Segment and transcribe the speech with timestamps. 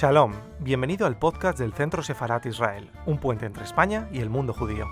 [0.00, 4.54] Shalom, bienvenido al podcast del Centro Sefarat Israel, un puente entre España y el mundo
[4.54, 4.86] judío.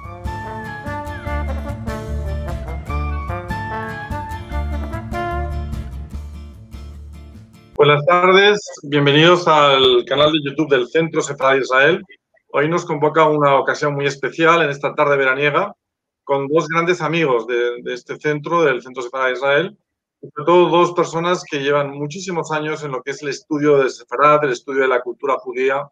[7.74, 12.04] Buenas tardes, bienvenidos al canal de YouTube del Centro Sefarat Israel.
[12.52, 15.72] Hoy nos convoca una ocasión muy especial en esta tarde veraniega
[16.22, 19.78] con dos grandes amigos de, este centro, del Centro Sefarat Israel,
[20.20, 23.90] sobre todo dos personas que llevan muchísimos años en lo que es el estudio de
[23.90, 25.88] Sefarad, el estudio de la cultura judía,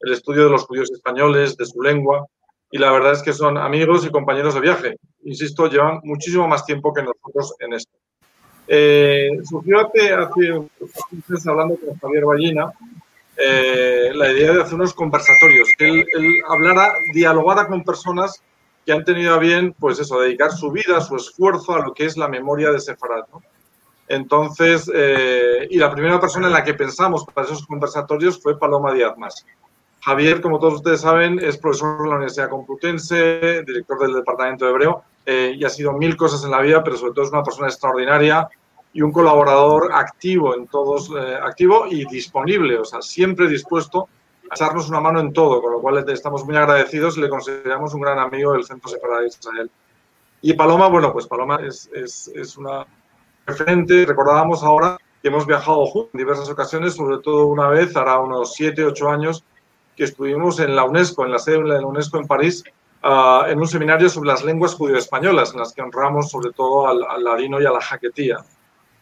[0.00, 2.26] el estudio de los judíos españoles, de su lengua,
[2.70, 4.96] y la verdad es que son amigos y compañeros de viaje.
[5.24, 7.92] Insisto, llevan muchísimo más tiempo que nosotros en esto.
[8.68, 10.14] Eh, surgió hace,
[11.28, 12.72] meses hablando con Javier Ballina
[13.36, 16.06] eh, la idea de hacer unos conversatorios, que él,
[16.48, 18.40] hablara, dialogara con personas
[18.84, 22.04] que han tenido a bien, pues eso, dedicar su vida, su esfuerzo a lo que
[22.04, 23.24] es la memoria de Sefarad.
[23.32, 23.42] ¿no?
[24.10, 28.92] Entonces, eh, y la primera persona en la que pensamos para esos conversatorios fue Paloma
[28.92, 29.46] Díaz Más.
[30.00, 34.72] Javier, como todos ustedes saben, es profesor de la Universidad Complutense, director del Departamento de
[34.72, 37.44] Hebreo, eh, y ha sido mil cosas en la vida, pero sobre todo es una
[37.44, 38.48] persona extraordinaria
[38.92, 44.08] y un colaborador activo en todos, eh, activo y disponible, o sea, siempre dispuesto
[44.50, 47.94] a echarnos una mano en todo, con lo cual estamos muy agradecidos y le consideramos
[47.94, 49.70] un gran amigo del Centro Separado de Israel.
[50.42, 52.84] Y Paloma, bueno, pues Paloma es, es, es una
[53.50, 54.06] referente.
[54.06, 58.54] Recordábamos ahora que hemos viajado juntos en diversas ocasiones, sobre todo una vez, hará unos
[58.54, 59.44] 7, 8 años,
[59.96, 62.64] que estuvimos en la UNESCO, en la sede de la UNESCO en París,
[63.04, 67.04] uh, en un seminario sobre las lenguas judío-españolas, en las que honramos sobre todo al,
[67.04, 68.38] al ladino y a la jaquetía,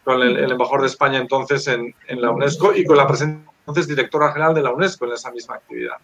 [0.02, 3.48] con el, el, embajador de España entonces en, en, la UNESCO y con la presencia
[3.68, 5.96] entonces directora general de la UNESCO en esa misma actividad.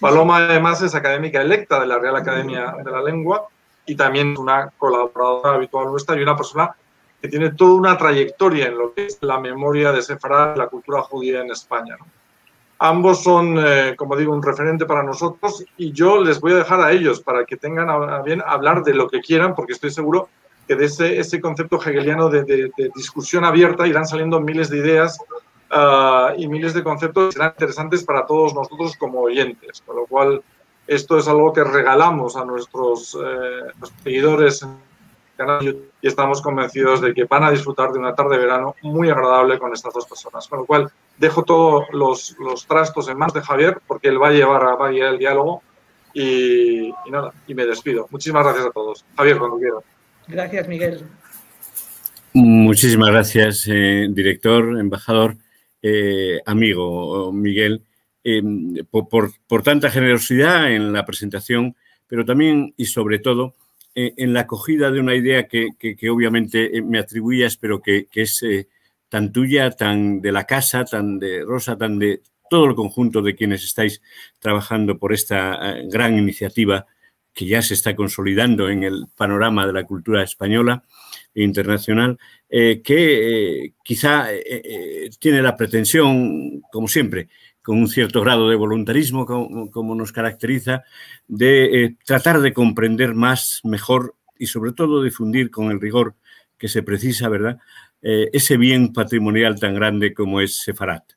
[0.00, 3.48] Paloma además es académica electa de la Real Academia de la Lengua
[3.84, 6.74] y también una colaboradora habitual nuestra y una persona
[7.20, 11.02] que tiene toda una trayectoria en lo que es la memoria de Sefarad, la cultura
[11.02, 11.96] judía en España.
[12.78, 16.80] Ambos son, eh, como digo, un referente para nosotros y yo les voy a dejar
[16.80, 20.28] a ellos para que tengan a bien hablar de lo que quieran, porque estoy seguro
[20.66, 25.18] que de ese, ese concepto hegeliano de, discusión abierta irán saliendo miles de ideas
[25.70, 30.06] uh, y miles de conceptos que serán interesantes para todos nosotros como oyentes, con lo
[30.06, 30.42] cual
[30.86, 34.66] esto es algo que regalamos a nuestros, eh, seguidores
[35.36, 39.10] canal y estamos convencidos de que van a disfrutar de una tarde de verano muy
[39.10, 40.48] agradable con estas dos personas.
[40.48, 44.28] Con lo cual, dejo todos los, los trastos en manos de Javier porque él va
[44.28, 45.62] a llevar a, va a guiar el diálogo
[46.12, 48.08] y, y, nada, y me despido.
[48.10, 49.04] Muchísimas gracias a todos.
[49.16, 49.84] Javier, cuando quieras.
[50.26, 51.04] Gracias, Miguel.
[52.32, 55.36] Muchísimas gracias, eh, director, embajador,
[55.80, 57.82] eh, amigo Miguel,
[58.22, 58.42] eh,
[58.90, 61.76] por, por, por tanta generosidad en la presentación,
[62.06, 63.54] pero también y sobre todo
[63.96, 68.22] en la acogida de una idea que, que, obviamente eh, me atribuías, pero que, que
[68.22, 68.68] es eh,
[69.08, 72.20] tan tuya, tan de la casa, tan de Rosa, tan de
[72.50, 74.02] todo el conjunto de quienes estáis
[74.38, 76.86] trabajando por esta eh, gran iniciativa
[77.32, 80.84] que ya se está consolidando en el panorama de la cultura española
[81.34, 82.18] e internacional,
[82.48, 87.28] eh, que eh, quizá eh, tiene la pretensión, como siempre,
[87.66, 90.84] con un cierto grado de voluntarismo, como, nos caracteriza,
[91.26, 96.14] de eh, tratar de comprender más, mejor y sobre todo difundir con el rigor
[96.58, 97.58] que se precisa, ¿verdad?
[98.02, 101.14] Eh, ese bien patrimonial tan grande como es Sefarat.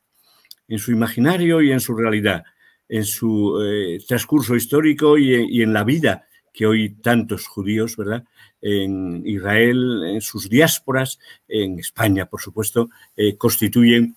[0.66, 2.42] En su imaginario y en su realidad,
[2.88, 8.24] en su eh, transcurso histórico y, en la vida que hoy tantos judíos, ¿verdad?
[8.60, 12.90] En Israel, en sus diásporas, en España, por supuesto,
[13.38, 14.16] constituyen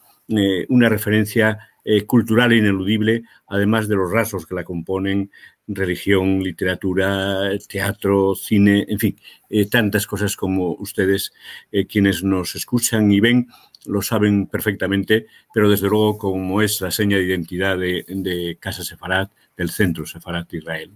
[0.70, 5.32] una referencia eh, cultural ineludible, además de los rasgos que la componen,
[5.68, 11.34] religión, literatura, teatro, cine, en fin, eh, tantas cosas como ustedes,
[11.74, 13.48] eh, quienes nos escuchan y ven,
[13.86, 19.30] lo saben perfectamente, pero desde luego como es la seña de identidad de, Casa Sefarat,
[19.58, 20.92] del Centro Sefarat Israel.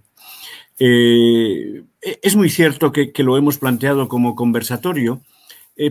[0.78, 5.20] Es muy cierto que, que, lo hemos planteado como conversatorio,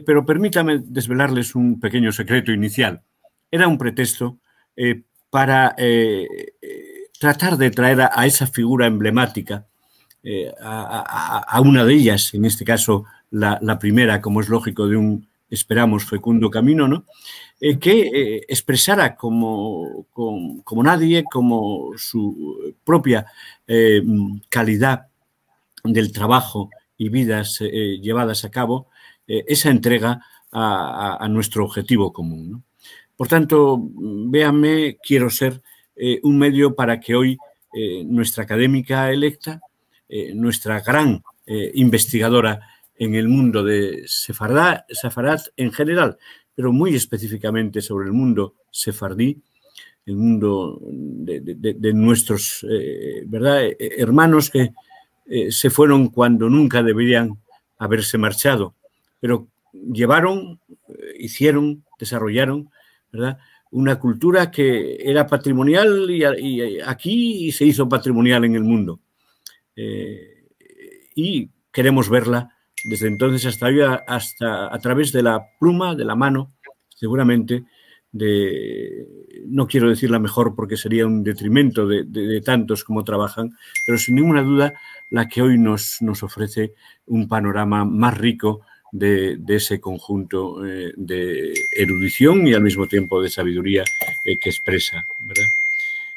[0.05, 3.03] pero permítame desvelarles un pequeño secreto inicial.
[3.51, 4.39] Era un pretexto
[4.77, 5.01] eh,
[5.31, 6.27] para eh,
[7.19, 9.65] tratar de traer a, a, esa figura emblemática,
[10.23, 14.87] eh, a, a, a, una de ellas, en este caso la, primera, como es lógico,
[14.87, 17.05] de un, esperamos, fecundo camino, ¿no?
[17.59, 23.25] Que expresara como, como, nadie, como su propia
[24.49, 25.07] calidad
[25.83, 28.89] del trabajo y vidas llevadas a cabo,
[29.25, 30.21] esa entrega
[30.51, 32.51] a, nuestro objetivo común.
[32.51, 32.63] ¿no?
[33.17, 35.61] Por tanto, véanme, quiero ser
[35.95, 37.37] eh, un medio para que hoy
[37.73, 39.59] eh, nuestra académica electa,
[40.07, 41.21] eh, nuestra gran
[41.75, 42.59] investigadora
[42.99, 46.17] en el mundo de Sefardá, Sefarat en general,
[46.53, 49.41] pero muy específicamente sobre el mundo sefardí,
[50.05, 54.73] el mundo de, nuestros hermanos que
[55.49, 57.37] se fueron cuando nunca deberían
[57.77, 58.75] haberse marchado,
[59.21, 60.59] pero llevaron,
[61.17, 62.69] hicieron, desarrollaron
[63.71, 68.99] una cultura que era patrimonial y, aquí se hizo patrimonial en el mundo.
[71.15, 72.49] y queremos verla
[72.83, 76.53] desde entonces hasta hoy, hasta a través de la pluma, de la mano,
[76.89, 77.65] seguramente,
[78.11, 79.05] de,
[79.45, 83.51] no quiero decir la mejor porque sería un detrimento de, tantos como trabajan,
[83.85, 84.73] pero sin ninguna duda
[85.09, 86.73] la que hoy nos, nos ofrece
[87.05, 88.61] un panorama más rico
[88.91, 93.83] de, ese conjunto eh, de erudición y al mismo tiempo de sabiduría
[94.23, 95.05] eh, que expresa.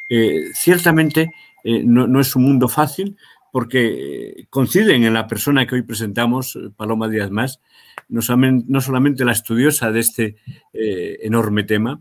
[0.09, 1.33] Eh, ciertamente
[1.65, 3.17] no, es un mundo fácil,
[3.53, 7.61] porque coinciden en la persona que hoy presentamos, Paloma Díaz Más,
[8.09, 10.37] no solamente, la estudiosa de este
[10.73, 12.01] enorme tema,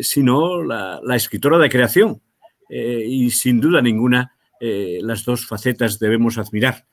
[0.00, 2.20] sino la, escritora de creación.
[2.68, 6.84] Y sin duda ninguna, las dos facetas debemos admirar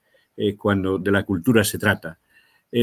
[0.58, 2.20] cuando de la cultura se trata.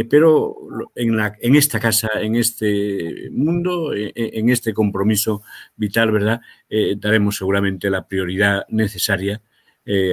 [0.08, 0.56] Pero
[0.94, 5.42] en, la, en, esta casa, en este mundo, en este compromiso
[5.76, 6.40] vital, ¿verdad?
[6.96, 9.42] daremos seguramente la prioridad necesaria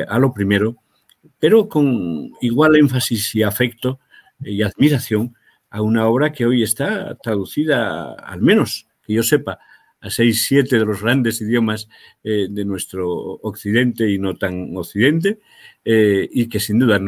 [0.07, 0.75] a lo primero
[1.39, 3.99] pero con igual énfasis y afecto
[4.41, 5.35] y admiración
[5.69, 9.59] a una obra que hoy está traducida, al menos que yo sepa,
[10.01, 11.89] a seis, siete de los grandes idiomas
[12.23, 15.39] eh, de nuestro occidente y no tan occidente,
[15.83, 17.01] eh, y que sin duda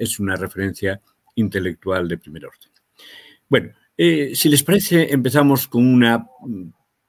[0.00, 1.00] es una referencia
[1.38, 2.70] intelectual de primer orden.
[3.48, 6.26] Bueno, eh, si les parece, empezamos con una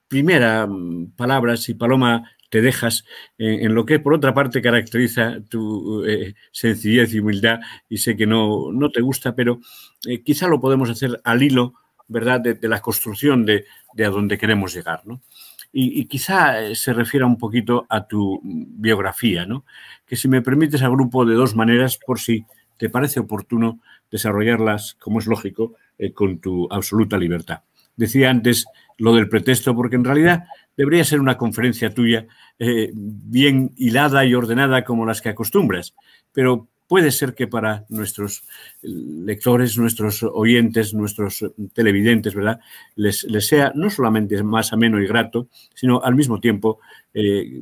[0.08, 3.06] primera mm, palabra, si Paloma te dejas
[3.38, 8.26] en, lo que por otra parte caracteriza tu eh, sencillez y humildad y sé que
[8.26, 9.60] no, no te gusta, pero
[10.08, 11.76] eh, quizá lo podemos hacer al hilo,
[12.08, 15.22] ¿verdad?, de, la construcción de, de, a donde queremos llegar, ¿no?
[15.72, 19.66] Y, quizá eh, se refiera un poquito a tu biografía, ¿no?
[20.08, 22.44] Que si me permites agrupo de dos maneras por si
[22.78, 23.80] te parece oportuno
[24.12, 25.76] desarrollarlas, como es lógico,
[26.14, 27.62] con tu absoluta libertad.
[27.96, 28.66] Decía antes
[28.98, 30.46] lo del pretexto, porque en realidad
[30.78, 32.28] debería ser una conferencia tuya
[32.58, 35.94] eh, bien hilada y ordenada como las que acostumbras,
[36.32, 38.44] pero puede ser que para nuestros
[38.82, 42.62] lectores, nuestros oyentes, nuestros televidentes, ¿verdad?
[42.96, 46.80] Les, sea no solamente más ameno y grato, sino al mismo tiempo
[47.14, 47.62] eh,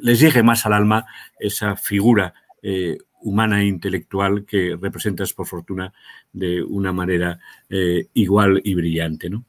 [0.00, 1.04] les llegue más al alma
[1.38, 5.92] esa figura eh, humana e intelectual que representas por fortuna
[6.32, 7.38] de una manera
[8.14, 9.28] igual y brillante.
[9.28, 9.44] ¿no?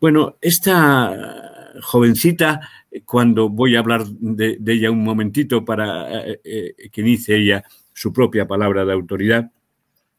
[0.00, 2.68] Bueno, esta jovencita,
[3.04, 8.12] cuando voy a hablar de, ella un momentito para eh, eh, que inicie ella su
[8.12, 9.50] propia palabra de autoridad,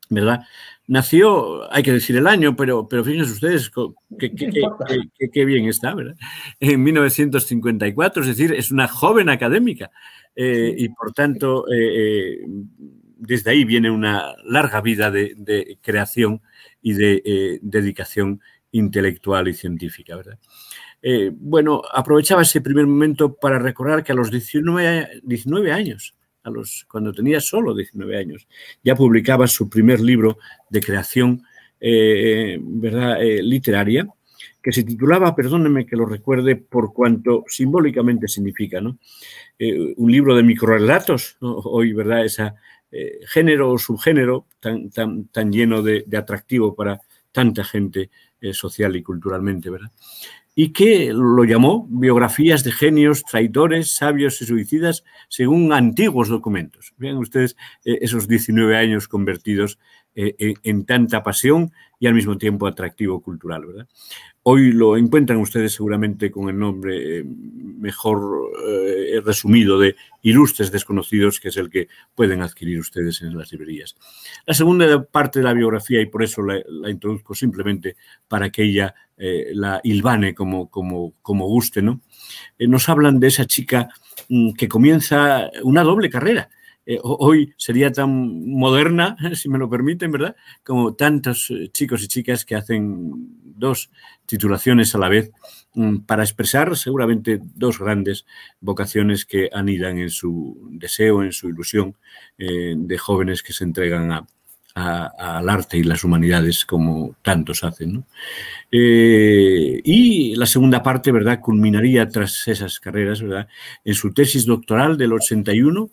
[0.10, 0.42] ¿verdad?
[0.88, 3.72] Nació, hay que decir el año, pero, pero fíjense ustedes
[4.20, 6.16] qué bien está, ¿verdad?
[6.60, 9.92] En 1954, es decir, es una joven académica
[10.36, 11.66] eh, y por tanto
[13.18, 16.42] desde ahí viene una larga vida de, creación
[16.82, 18.42] y de dedicación
[18.72, 20.38] intelectual y científica, ¿verdad?
[21.08, 26.50] Eh, bueno, aprovechaba ese primer momento para recordar que a los 19, 19 años, a
[26.50, 28.48] los, cuando tenía solo 19 años,
[28.84, 31.44] ya publicaba su primer libro de creación
[31.80, 33.22] eh, ¿verdad?
[33.22, 34.08] Eh, literaria,
[34.66, 38.98] que se titulaba, perdónenme que lo recuerde por cuanto simbólicamente significa, ¿no?
[39.60, 42.26] un libro de microrelatos, hoy, ¿verdad?
[42.26, 42.52] Ese
[43.28, 47.00] género o subgénero tan, tan, tan lleno de, de atractivo para
[47.32, 48.10] tanta gente
[48.54, 49.92] social y culturalmente, ¿verdad?
[50.56, 56.94] y que lo llamó biografías de genios, traidores, sabios y suicidas, según antiguos documentos.
[56.98, 59.78] Vean ustedes eh, esos 19 años convertidos
[60.16, 63.88] eh, en tanta pasión y al mismo tiempo atractivo cultural, ¿verdad?
[64.44, 71.40] Hoy lo encuentran ustedes seguramente con el nombre eh, mejor eh, resumido de Ilustres Desconocidos,
[71.40, 73.96] que es el que pueden adquirir ustedes en las librerías.
[74.46, 77.96] La segunda parte de la biografía, y por eso la, introduzco simplemente
[78.28, 82.02] para que ella eh, la hilvane como, como, como guste, ¿no?
[82.60, 83.90] nos hablan de esa chica
[84.30, 86.50] mm, que comienza una doble carrera.
[87.02, 90.36] Hoy sería tan moderna, si me lo permiten, ¿verdad?
[90.64, 93.90] Como tantos chicos y chicas que hacen dos
[94.26, 95.32] titulaciones a la vez
[95.74, 98.26] mm, para expresar seguramente dos grandes
[98.60, 101.96] vocaciones que anidan en su deseo, en su ilusión
[102.38, 104.28] eh, de jóvenes que se entregan
[104.76, 108.04] al arte y las humanidades como tantos hacen.
[108.70, 113.48] Eh, y la segunda parte, ¿verdad?, culminaría tras esas carreras, ¿verdad?,
[113.86, 115.90] en su tesis doctoral del 81,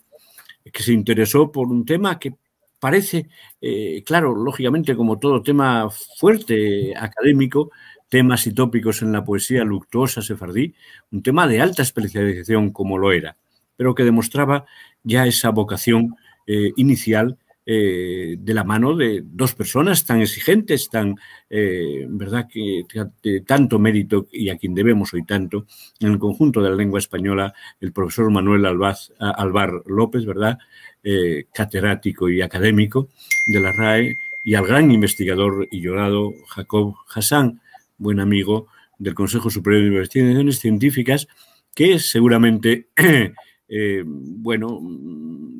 [0.71, 2.35] que se interesó por un tema que
[2.79, 3.29] parece,
[3.61, 5.89] eh, claro, lógicamente como todo tema
[6.19, 7.71] fuerte académico,
[8.09, 10.75] temas y tópicos en la poesía luctuosa sefardí,
[11.11, 13.37] un tema de alta especialización como lo era,
[13.75, 14.65] pero que demostraba
[15.03, 16.15] ya esa vocación
[16.45, 21.15] eh, inicial eh, de la mano de dos personas tan exigentes, tan,
[21.49, 22.83] eh, verdad, que
[23.23, 25.65] de tanto mérito y a quien debemos hoy tanto,
[25.99, 30.57] en el conjunto de la lengua española, el profesor Manuel Albaz, Alvar López, ¿verdad?
[31.03, 33.09] Eh, catedrático y académico
[33.47, 37.61] de la RAE, y al gran investigador y llorado Jacob Hassan,
[37.97, 38.67] buen amigo
[38.99, 41.27] del Consejo Superior de Investigaciones Científicas,
[41.73, 42.87] que seguramente
[43.67, 44.79] Eh, bueno,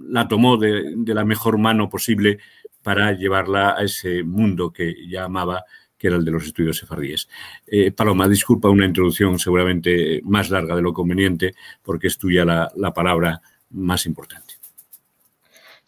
[0.09, 2.39] la tomó de, la mejor mano posible
[2.81, 5.63] para llevarla a ese mundo que ya amaba,
[5.97, 7.29] que era el de los estudios sefardíes.
[7.65, 12.93] Eh, Paloma, disculpa una introducción seguramente más larga de lo conveniente, porque es tuya la
[12.93, 14.55] palabra más importante.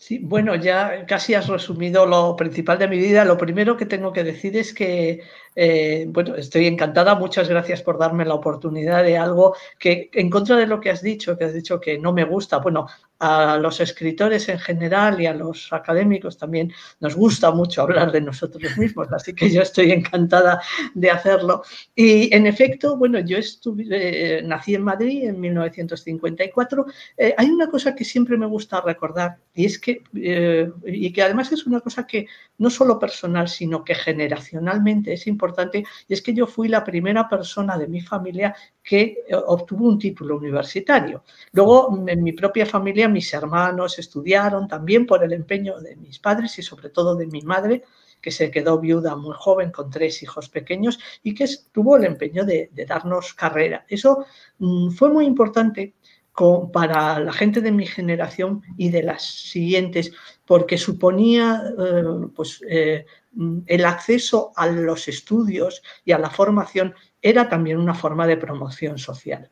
[0.05, 3.25] Sí, bueno, ya casi has resumido lo principal de mi vida.
[3.25, 5.21] Lo primero que tengo que decir es que
[5.55, 7.15] eh, bueno, estoy encantada.
[7.15, 11.01] Muchas gracias por darme la oportunidad de algo que, en contra de lo que has
[11.01, 12.87] dicho, que has dicho que no me gusta, bueno,
[13.19, 18.19] a los escritores en general y a los académicos también nos gusta mucho hablar de
[18.19, 20.61] nosotros mismos, así que yo estoy encantada
[20.93, 21.63] de hacerlo.
[21.95, 26.85] Y en efecto, bueno, yo estuve, eh, nací en Madrid en 1954.
[27.17, 30.03] Eh, hay una cosa que siempre me gusta recordar y es que,
[30.85, 35.44] y que además es una cosa que no solo personal, sino que generacionalmente es importante
[36.07, 39.99] y es que yo fui la primera persona de mi familia que eh, obtuvo un
[39.99, 41.23] título universitario.
[41.51, 46.57] Luego, en mi propia familia, mis hermanos estudiaron también por el empeño de mis padres
[46.59, 47.83] y sobre todo de mi madre,
[48.21, 52.43] que se quedó viuda muy joven con tres hijos pequeños y que tuvo el empeño
[52.43, 53.85] de, darnos carrera.
[53.87, 54.25] Eso
[54.57, 55.93] mm, fue muy importante
[56.73, 60.11] para la gente de mi generación y de las siguientes,
[60.45, 62.03] porque suponía eh,
[62.35, 63.05] pues, eh,
[63.65, 68.97] el acceso a los estudios y a la formación era también una forma de promoción
[68.97, 69.49] social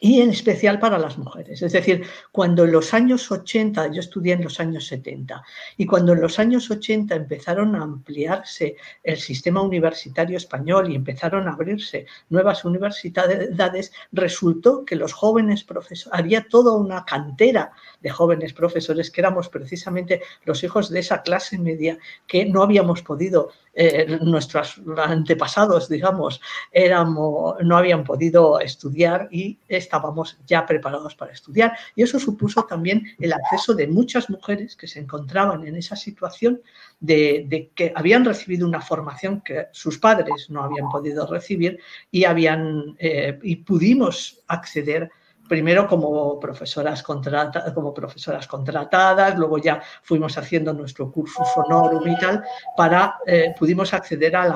[0.00, 1.62] y en especial para las mujeres.
[1.62, 5.42] Es decir, cuando en los años 80, yo estudié en los años 70,
[5.76, 11.48] y cuando en los años 80 empezaron a ampliarse el sistema universitario español y empezaron
[11.48, 18.52] a abrirse nuevas universidades, resultó que los jóvenes profesores, había toda una cantera de jóvenes
[18.52, 24.18] profesores que éramos precisamente los hijos de esa clase media que no habíamos podido eh,
[24.22, 26.40] nuestros antepasados, digamos,
[26.72, 31.78] éramos, no habían podido estudiar y estábamos ya preparados para estudiar.
[31.94, 36.60] Y eso supuso también el acceso de muchas mujeres que se encontraban en esa situación
[36.98, 41.78] de, que habían recibido una formación que sus padres no habían podido recibir
[42.10, 45.08] y, habían, eh, y pudimos acceder
[45.48, 52.44] primero como profesoras, como profesoras contratadas, luego ya fuimos haciendo nuestro curso sonorum y tal,
[52.76, 54.46] para, eh, pudimos acceder a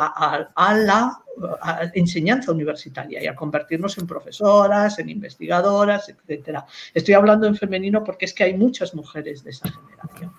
[0.55, 1.19] la,
[1.95, 6.59] enseñanza universitaria y a convertirnos en profesoras, en investigadoras, etc.
[6.93, 10.31] Estoy hablando en femenino porque es que hay muchas mujeres de esa generación.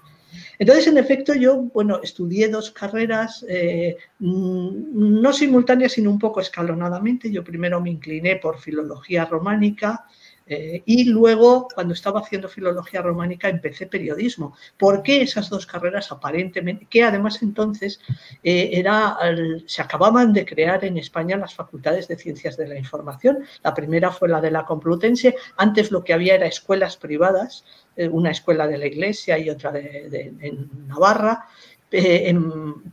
[0.60, 6.42] Entonces, en efecto, yo, bueno, estudié dos carreras, eh, mm, no simultáneas, sino un poco
[6.42, 7.32] escalonadamente.
[7.32, 10.06] Yo primero me incliné por filología románica,
[10.46, 14.56] eh, y luego, cuando estaba haciendo filología románica, empecé periodismo.
[14.78, 16.88] ¿Por qué esas dos carreras aparentemente?
[16.90, 18.02] Que además entonces
[18.44, 19.18] eh, era,
[19.66, 23.46] se acababan de crear en España las facultades de ciencias de la información.
[23.64, 25.36] La primera fue la de la Complutense.
[25.58, 27.64] Antes lo que había era escuelas privadas,
[27.96, 31.48] eh, una escuela de la Iglesia y otra de, en Navarra.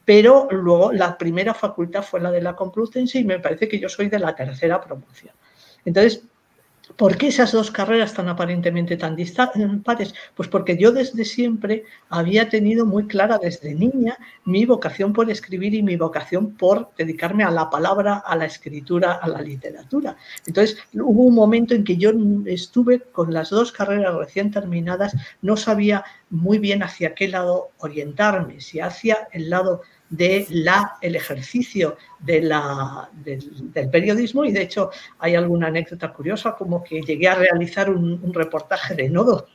[0.05, 3.89] pero luego la primera facultad fue la de la Complutense y me parece que yo
[3.89, 5.35] soy de la tercera promoción.
[5.85, 6.23] Entonces,
[6.97, 10.15] ¿Por qué esas dos carreras tan aparentemente tan dispares?
[10.35, 15.75] Pues porque yo desde siempre había tenido muy clara desde niña mi vocación por escribir
[15.75, 20.17] y mi vocación por dedicarme a la palabra, a la escritura, a la literatura.
[20.47, 22.11] Entonces hubo un momento en que yo
[22.47, 28.61] estuve con las dos carreras recién terminadas, no sabía muy bien hacia qué lado orientarme,
[28.61, 34.45] si hacia el lado de la, el ejercicio de la, del, periodismo.
[34.45, 39.09] Y de hecho hay alguna anécdota curiosa como que llegué a realizar un, reportaje de
[39.09, 39.47] Nodo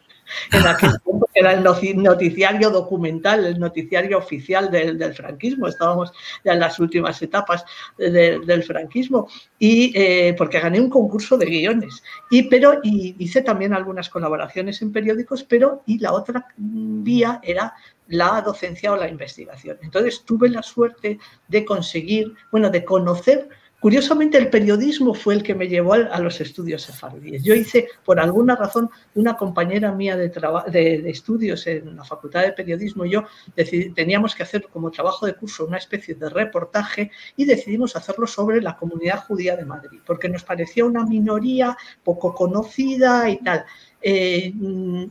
[0.52, 6.12] en aquel tiempo era el noticiario documental, el noticiario oficial del, franquismo, estábamos
[6.44, 7.66] ya en las últimas etapas
[7.98, 9.28] del franquismo,
[9.60, 14.82] y eh, porque gané un concurso de guiones, y, pero, y hice también algunas colaboraciones
[14.82, 17.74] en periódicos, pero y la otra vía era
[18.08, 19.78] la docencia o la investigación.
[19.82, 23.50] Entonces tuve la suerte de conseguir, bueno, de conocer
[23.86, 27.44] Curiosamente, el periodismo fue el que me llevó a, los estudios sefardíes.
[27.44, 32.54] Yo hice, por alguna razón, una compañera mía de, de, estudios en la Facultad de
[32.54, 33.26] Periodismo y yo
[33.94, 38.60] teníamos que hacer como trabajo de curso una especie de reportaje y decidimos hacerlo sobre
[38.60, 43.66] la comunidad judía de Madrid, porque nos parecía una minoría poco conocida y tal.
[44.08, 44.54] Eh,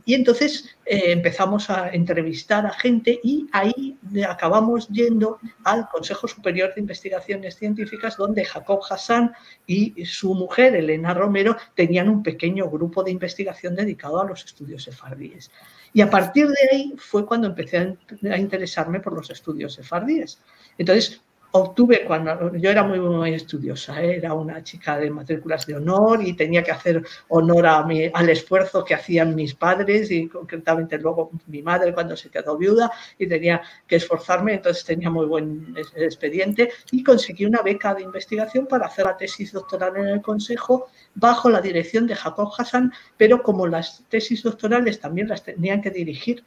[0.04, 3.98] y entonces eh, empezamos a entrevistar a gente y ahí
[4.28, 9.32] acabamos yendo al Consejo Superior de Investigaciones Científicas, donde Jacob Hassan
[9.66, 14.84] y su mujer, Elena Romero, tenían un pequeño grupo de investigación dedicado a los estudios
[14.84, 15.50] sefardíes.
[15.92, 17.96] Y a partir de ahí fue cuando empecé
[18.30, 20.40] a, interesarme por los estudios sefardíes.
[20.78, 21.20] Entonces,
[21.56, 24.16] obtuve cuando yo era muy, estudiosa, ¿eh?
[24.16, 28.28] era una chica de matrículas de honor y tenía que hacer honor a mi, al
[28.28, 33.28] esfuerzo que hacían mis padres y concretamente luego mi madre cuando se quedó viuda y
[33.28, 38.86] tenía que esforzarme, entonces tenía muy buen expediente y conseguí una beca de investigación para
[38.86, 43.68] hacer la tesis doctoral en el Consejo bajo la dirección de Jacob Hassan, pero como
[43.68, 46.44] las tesis doctorales también las tenían que dirigir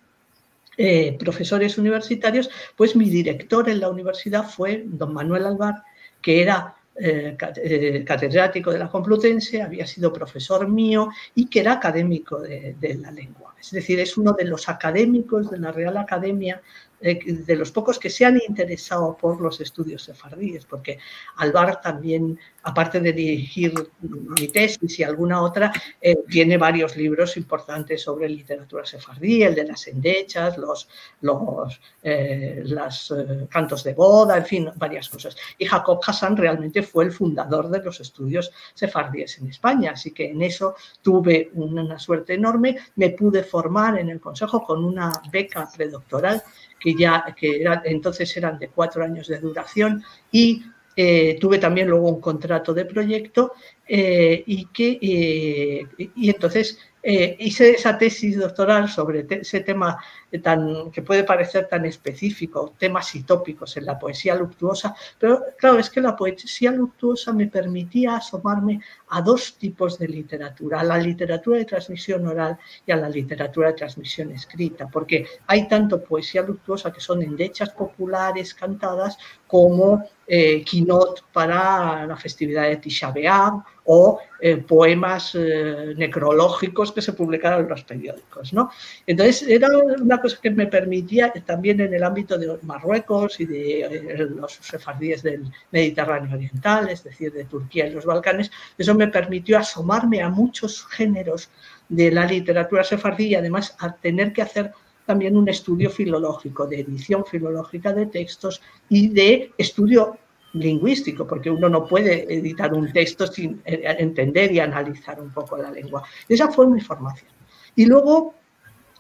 [0.79, 5.83] eh, profesores universitarios, pues mi director en la universidad fue don Manuel Alvar,
[6.21, 11.73] que era eh, eh, catedrático de la Complutense, había sido profesor mío y que era
[11.73, 13.55] académico de, la lengua.
[13.59, 16.61] Es decir, es uno de los académicos de la Real Academia
[16.99, 20.97] de los pocos que se han interesado por los estudios sefardíes, porque
[21.37, 25.71] Alvar también, aparte de dirigir mi tesis y alguna otra,
[26.01, 30.89] eh, tiene varios libros importantes sobre literatura sefardí, el de las endechas, los,
[31.21, 35.37] los eh, eh, cantos de boda, en fin, varias cosas.
[35.57, 40.31] Y Jacob Hassan realmente fue el fundador de los estudios sefardíes en España, así que
[40.31, 45.69] en eso tuve una suerte enorme, me pude formar en el Consejo con una beca
[45.73, 46.43] predoctoral
[46.79, 50.61] que ya que entonces eran de cuatro años de duración y
[50.99, 53.53] eh, tuve también luego un contrato de proyecto
[53.87, 59.97] eh, y que eh, y entonces hice esa tesis doctoral sobre ese tema
[60.43, 65.79] tan, que puede parecer tan específico, temas y tópicos en la poesía luctuosa, pero claro,
[65.79, 70.97] es que la poesía luctuosa me permitía asomarme a dos tipos de literatura, a la
[70.97, 76.41] literatura de transmisión oral y a la literatura de transmisión escrita, porque hay tanto poesía
[76.41, 83.63] luctuosa que son endechas populares cantadas como eh, quinot para la festividad de Tisha B'Av
[83.89, 88.51] o eh, poemas eh, necrológicos que se publicaron en los periódicos.
[88.51, 88.69] ¿no?
[89.05, 93.81] Entonces, era una cosa que me permitía también en el ámbito de Marruecos y de
[93.81, 99.07] eh, los sefardíes del Mediterráneo Oriental, es decir, de Turquía y los Balcanes, eso me
[99.07, 101.49] permitió asomarme a muchos géneros
[101.87, 104.73] de la literatura sefardí y además a tener que hacer
[105.05, 110.17] también un estudio filológico, de edición filológica de textos y de estudio
[110.53, 115.57] lingüístico, porque uno no puede editar un texto sin eh, entender y analizar un poco
[115.57, 116.03] la lengua.
[116.27, 117.31] Esa fue mi formación.
[117.75, 118.33] Y luego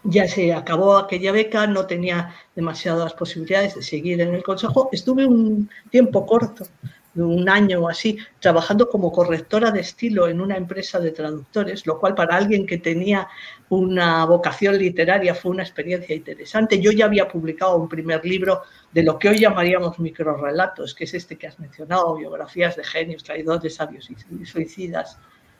[0.03, 4.89] ya se acabó aquella beca, no tenía demasiadas posibilidades de seguir en el consejo.
[4.91, 6.65] Estuve un tiempo corto
[7.23, 11.99] un año o así trabajando como correctora de estilo en una empresa de traductores, lo
[11.99, 13.27] cual para alguien que tenía
[13.69, 16.79] una vocación literaria fue una experiencia interesante.
[16.79, 21.13] Yo ya había publicado un primer libro de lo que hoy llamaríamos microrelatos, que es
[21.13, 25.17] este que has mencionado, biografías de genios, traidores, sabios y suicidas,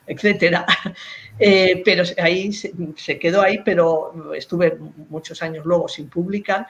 [0.07, 0.65] etcétera.
[1.39, 4.75] Eh, pero ahí se, se quedó ahí, pero estuve
[5.07, 6.65] muchos años luego sin publicar.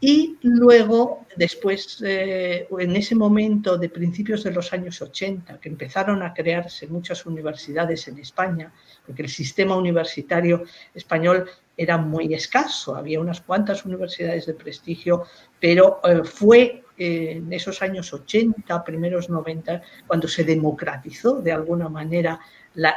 [0.00, 6.22] Y luego, después, eh, en ese momento de principios de los años 80, que empezaron
[6.22, 8.72] a crearse muchas universidades en España,
[9.04, 10.62] porque el sistema universitario
[10.94, 15.24] español era muy escaso, había unas cuantas universidades de prestigio,
[15.58, 22.40] pero eh, fue en esos años 80, primeros 90, cuando se democratizó de alguna manera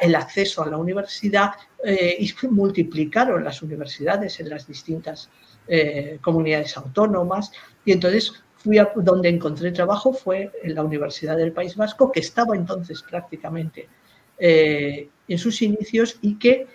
[0.01, 1.51] el acceso a la universidad
[1.83, 5.29] eh, y multiplicaron las universidades en las distintas
[5.67, 7.51] eh, comunidades autónomas.
[7.85, 12.19] Y entonces fui a donde encontré trabajo, fue en la Universidad del País Vasco, que
[12.19, 13.87] estaba entonces prácticamente
[14.37, 16.67] eh, en sus inicios y que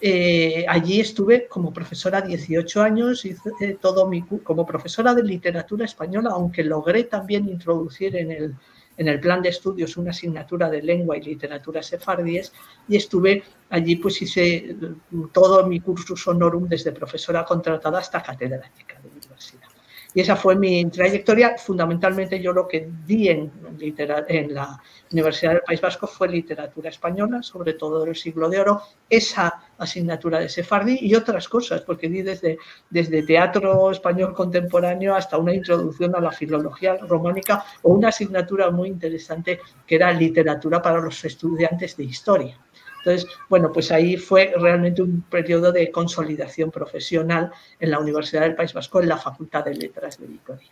[0.00, 6.30] eh, allí estuve como profesora 18 años, hice todo mi, como profesora de literatura española,
[6.32, 8.54] aunque logré también introducir en el
[8.96, 12.52] en el plan de estudios una asignatura de lengua y literatura sefardíes
[12.88, 14.76] y estuve allí, pues hice
[15.32, 19.68] todo mi cursus honorum desde profesora contratada hasta catedrática de universidad.
[20.14, 21.58] Y esa fue mi trayectoria.
[21.58, 23.50] Fundamentalmente yo lo que di en,
[24.28, 24.80] en la
[25.10, 28.80] Universidad del País Vasco fue literatura española, sobre todo del siglo de oro.
[29.10, 32.58] Esa asignatura de sefardí y otras cosas, porque di desde,
[32.90, 38.88] desde teatro español contemporáneo hasta una introducción a la filología románica o una asignatura muy
[38.88, 42.58] interesante que era literatura para los estudiantes de historia.
[42.98, 48.54] Entonces, bueno, pues ahí fue realmente un periodo de consolidación profesional en la Universidad del
[48.54, 50.70] País Vasco, en la Facultad de Letras de Vitoria.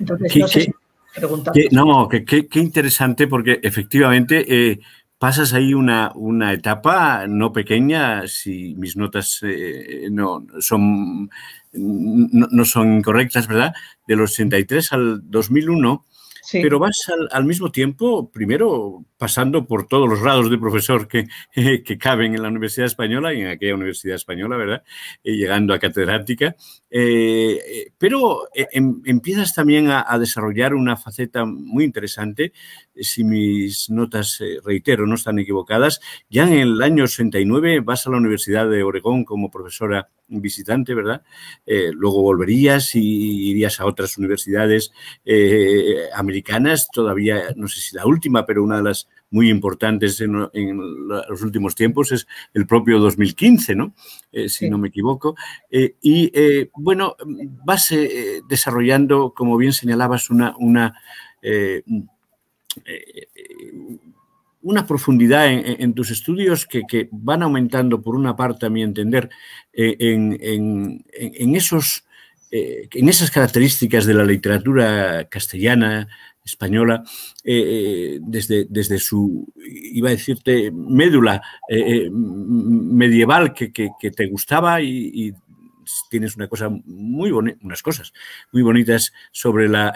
[0.00, 0.72] Entonces, no sé
[1.70, 4.80] no, qué, interesante porque efectivamente eh,
[5.18, 11.30] pasas ahí una, una, etapa no pequeña, si mis notas eh, no, son,
[11.72, 13.74] no, son incorrectas, ¿verdad?
[14.06, 16.04] Del 83 al 2001
[16.52, 16.96] pero vas
[17.30, 21.26] al, mismo tiempo, primero, pasando por todos los grados de profesor que,
[21.84, 24.84] que, caben en la Universidad Española y en aquella Universidad Española, ¿verdad?
[25.22, 26.56] Y llegando a catedrática.
[26.90, 32.52] Eh, eh, pero eh, em, empiezas también a, desarrollar una faceta muy interesante,
[32.94, 36.00] si mis notas, reitero, no están equivocadas.
[36.30, 41.22] Ya en el año 89 vas a la Universidad de Oregón como profesora visitante, ¿verdad?
[41.64, 44.92] luego volverías y irías a otras universidades
[46.14, 51.42] americanas, todavía, no sé si la última, pero una de las muy importantes en, los
[51.42, 53.94] últimos tiempos es el propio 2015, ¿no?
[54.32, 55.36] Eh, si no me equivoco.
[55.70, 57.16] Eh, y eh, bueno,
[57.64, 57.94] vas
[58.48, 60.94] desarrollando, como bien señalabas, una, una,
[64.62, 69.28] una profundidad en, tus estudios que, van aumentando, por una parte, a mi entender,
[69.72, 72.04] en, en esos...
[72.50, 76.08] en esas características de la literatura castellana,
[76.48, 77.02] española,
[77.44, 85.34] eh, eh, desde, desde su, iba a decirte, médula eh, medieval que, te gustaba y,
[86.10, 88.12] tienes una cosa muy bonita, unas cosas
[88.52, 89.90] muy bonitas sobre la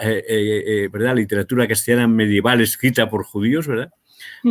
[0.91, 1.15] ¿verdad?
[1.15, 3.91] literatura castellana medieval escrita por judíos, ¿verdad?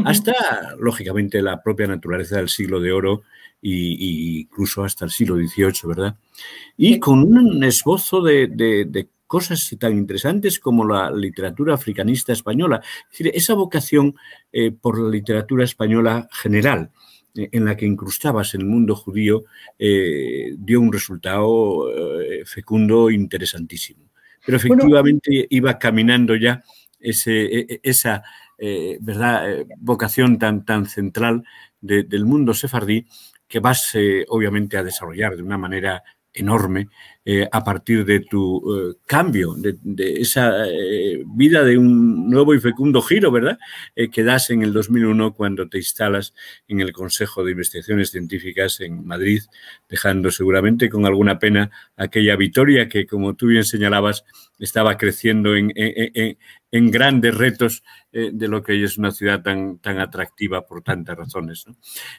[0.05, 3.23] Hasta, lógicamente, la propia naturaleza del siglo de oro
[3.61, 3.71] e
[4.41, 6.17] incluso hasta el siglo XVIII, ¿verdad?
[6.77, 12.83] Y con un esbozo de, de cosas tan interesantes como la literatura africanista española.
[13.05, 14.15] Es decir, esa vocación
[14.53, 16.91] eh, por la literatura española general
[17.35, 19.45] eh, en la que incrustabas el mundo judío
[19.79, 21.87] eh, dio un resultado
[22.45, 24.11] fecundo interesantísimo.
[24.45, 26.63] Pero efectivamente iba caminando ya
[27.01, 28.23] ese, e, e, esa
[29.01, 29.65] ¿verdad?
[29.79, 31.43] vocación tan, tan central
[31.81, 33.07] del mundo sefardí
[33.49, 33.97] que vas
[34.29, 36.03] obviamente a desarrollar de una manera
[36.35, 36.89] enorme
[37.25, 39.77] eh, a partir de tu eh, cambio, de,
[40.21, 43.59] esa eh, vida de un nuevo y fecundo giro, ¿verdad?
[44.11, 46.35] que das en el 2001 cuando te instalas
[46.67, 49.43] en el Consejo de Investigaciones Científicas en Madrid,
[49.89, 54.25] dejando seguramente con alguna pena aquella Vitoria que, como tú bien señalabas,
[54.59, 55.71] estaba creciendo en,
[56.91, 61.67] grandes retos de lo que es una ciudad tan, tan atractiva por tantas razones.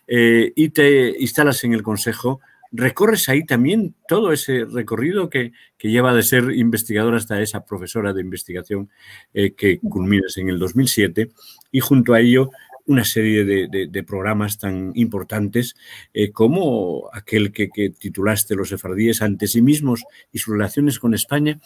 [0.07, 2.39] y te instalas en el Consejo
[2.73, 8.21] recorres ahí también todo ese recorrido que, lleva de ser investigadora hasta esa profesora de
[8.21, 8.89] investigación
[9.33, 11.29] eh, que culminas en el 2007
[11.73, 12.51] y junto a ello
[12.85, 15.75] una serie de, programas tan importantes
[16.13, 21.59] eh, como aquel que, titulaste Los sefardíes ante sí mismos y sus relaciones con España,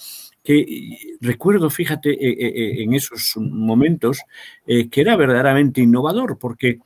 [0.44, 4.22] que recuerdo, fíjate, eh, en esos momentos,
[4.66, 6.80] que era verdaderamente innovador, porque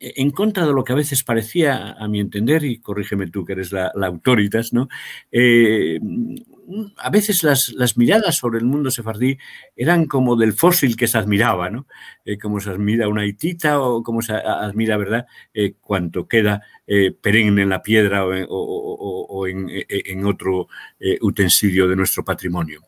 [0.00, 3.52] en contra de lo que a veces parecía, a mi entender, y corrígeme tú que
[3.52, 4.88] eres la, autoritas, ¿no?
[5.30, 5.98] Eh,
[6.96, 9.38] a veces las, miradas sobre el mundo sefardí
[9.76, 11.86] eran como del fósil que se admiraba, ¿no?
[12.24, 16.62] Eh, como se admira una hitita o como se admira, ¿verdad?, eh, cuanto queda
[17.20, 20.68] perenne en la piedra o, en, otro
[21.20, 22.82] utensilio de nuestro patrimonio.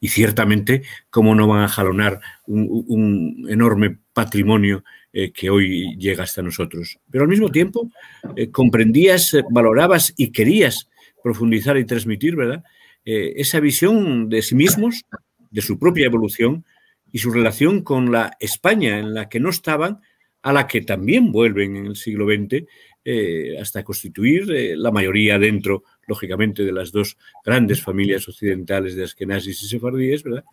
[0.00, 6.40] Y ciertamente, ¿cómo no van a jalonar un enorme patrimonio eh, que hoy llega hasta
[6.40, 7.00] nosotros.
[7.10, 7.90] Pero al mismo tiempo
[8.36, 10.88] eh, comprendías, eh, valorabas y querías
[11.20, 12.62] profundizar y transmitir, ¿verdad?
[13.02, 15.04] esa visión de sí mismos,
[15.50, 16.64] de su propia evolución
[17.10, 20.00] y su relación con la España en la que no estaban,
[20.42, 22.66] a la que también vuelven en el siglo XX
[23.58, 24.44] hasta constituir
[24.76, 30.44] la mayoría dentro, lógicamente, de las dos grandes familias occidentales de askenazis y sefardíes, ¿verdad?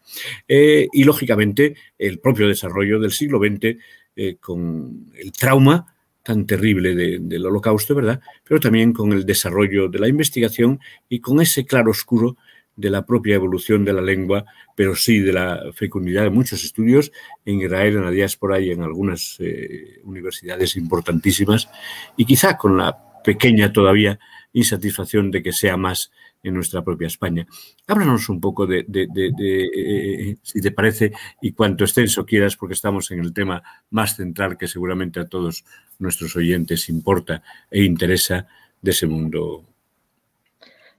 [0.47, 3.75] y, lógicamente, el propio desarrollo del siglo XX
[4.19, 5.93] eh, con el trauma
[6.23, 8.19] tan terrible del holocausto, ¿verdad?
[8.43, 12.35] Pero también con el desarrollo de la investigación y con ese claro oscuro
[12.75, 14.43] de la propia evolución de la lengua,
[14.75, 17.11] pero sí de la fecundidad de muchos estudios
[17.45, 21.69] en Israel, en la diáspora y en algunas eh, universidades importantísimas,
[22.17, 24.19] y quizá con la pequeña todavía
[24.57, 26.11] insatisfacción de que sea más
[26.43, 27.45] en nuestra propia España.
[27.87, 33.19] Háblanos un poco de, eh, si te parece, y cuanto extenso quieras, porque estamos en
[33.19, 35.63] el tema más central que seguramente a todos
[35.99, 38.47] nuestros oyentes importa e interesa
[38.81, 39.65] de ese mundo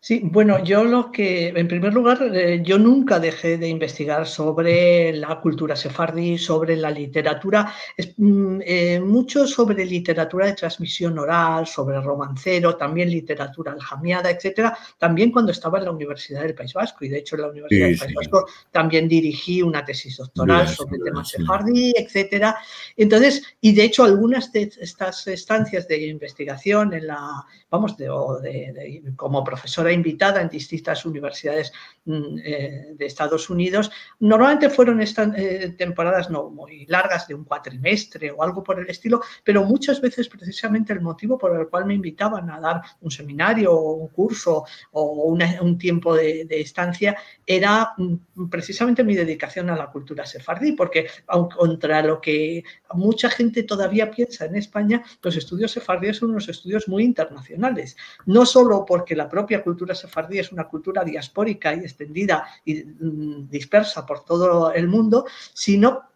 [0.01, 5.13] Sí, bueno, yo lo que, en primer lugar, eh, yo nunca dejé de investigar sobre
[5.13, 7.73] la cultura sefardí, sobre la literatura,
[8.17, 15.33] mm, eh, mucho sobre literatura de transmisión oral, sobre romancero, también literatura aljamiada, etcétera, también
[15.33, 17.99] cuando estaba en la Universidad del País Vasco, y de hecho en la Universidad del
[17.99, 22.57] País Vasco también dirigí una tesis doctoral sobre temas sefardí, etcétera.
[22.97, 29.03] Entonces, y de hecho algunas de estas estancias de investigación en la, vamos, de, de,
[29.17, 31.73] como profesora invitada en distintas universidades
[32.05, 33.91] mm, eh, de Estados Unidos.
[34.21, 38.89] Normalmente fueron estas eh, temporadas no muy largas, de un cuatrimestre o algo por el
[38.89, 43.11] estilo, pero muchas veces precisamente el motivo por el cual me invitaban a dar un
[43.11, 49.77] seminario o un curso o un tiempo de, estancia era mm, precisamente mi dedicación a
[49.77, 55.73] la cultura sefardí, porque contra lo que mucha gente todavía piensa en España, los estudios
[55.73, 57.97] sefardíes son unos estudios muy internacionales,
[58.27, 62.83] no solo porque la propia cultura cultura sefardí es una cultura diaspórica y extendida y
[62.83, 66.08] mm, dispersa por todo el mundo, sino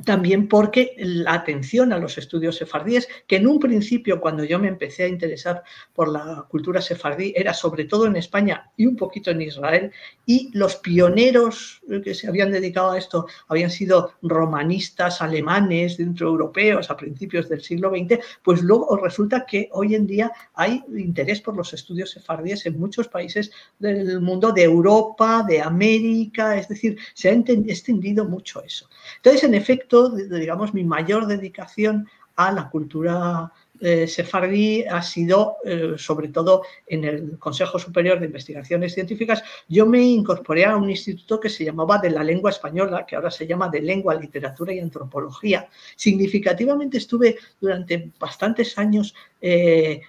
[0.00, 4.68] también porque la atención a los estudios sefardíes, que en un principio cuando yo me
[4.68, 9.30] empecé a interesar por la cultura sefardí era sobre todo en España y un poquito
[9.30, 9.92] en Israel,
[10.26, 16.90] y los pioneros que se habían dedicado a esto habían sido romanistas alemanes, dentro europeos
[16.90, 21.56] a principios del siglo XX, pues luego resulta que hoy en día hay interés por
[21.56, 27.28] los estudios sefardíes en muchos países del mundo, de Europa, de América, es decir, se
[27.28, 28.88] ha extendido mucho eso.
[29.16, 29.81] Entonces, en efecto,
[30.30, 33.52] digamos, mi mayor dedicación a la cultura
[33.84, 39.86] eh, sefardí ha sido, eh, sobre todo en el Consejo Superior de Investigaciones Científicas, yo
[39.86, 43.44] me incorporé a un instituto que se llamaba de la lengua española, que ahora se
[43.44, 45.68] llama de lengua, literatura y antropología.
[45.96, 50.00] Significativamente estuve durante bastantes años eh,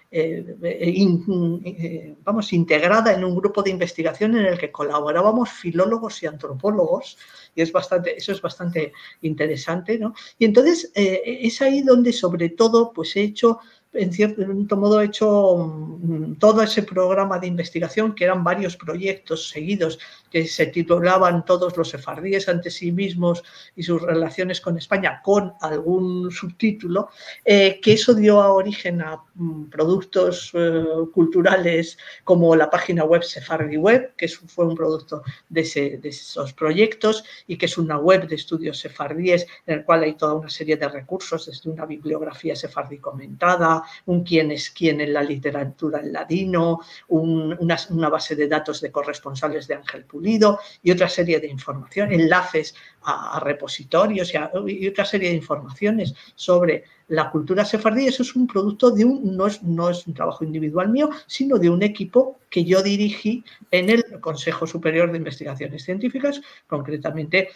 [2.24, 7.18] vamos, integrada en un grupo de investigación en el que colaborábamos filólogos y antropólogos,
[7.56, 10.14] y es bastante, eso es bastante interesante, ¿no?
[10.38, 13.60] Y entonces es ahí donde sobre todo pues he hecho
[13.94, 15.58] en cierto modo he hecho
[16.02, 21.78] mm, todo ese programa de investigación, que eran varios proyectos seguidos, que se titulaban todos
[21.78, 23.44] los sefardíes ante sí mismos
[23.76, 27.10] y sus relaciones con España, con algún subtítulo,
[27.46, 33.78] eh, que eso dio origen a mm, productos eh, culturales como la página web Sefardi
[33.78, 38.36] Web, que fue un producto de, de, esos proyectos y que es una web de
[38.36, 42.98] estudios sefardíes en el cual hay toda una serie de recursos, desde una bibliografía sefardí
[42.98, 48.92] comentada, un quién es quién en la literatura en ladino, una, base de datos de
[48.92, 55.30] corresponsales de Ángel Pulido y otra serie de información, enlaces a, repositorios y, otra serie
[55.30, 58.08] de informaciones sobre la cultura sefardí.
[58.08, 61.58] Eso es un producto de un, no es, no es un trabajo individual mío, sino
[61.58, 67.50] de un equipo que yo dirigí en el Consejo Superior de Investigaciones Científicas, concretamente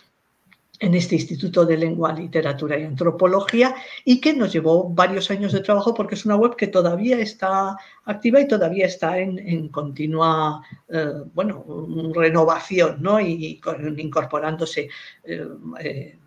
[0.80, 5.62] en este Instituto de Lengua, Literatura y Antropología y que nos llevó varios años de
[5.62, 11.24] trabajo porque es una web que todavía está activa y todavía está en, continua eh,
[11.34, 11.66] bueno,
[12.14, 13.20] renovación ¿no?
[13.20, 13.60] y,
[13.98, 14.90] incorporándose
[15.24, 15.48] eh,
[15.80, 16.18] eh,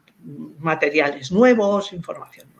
[0.59, 2.60] materiales nuevos, información nueva.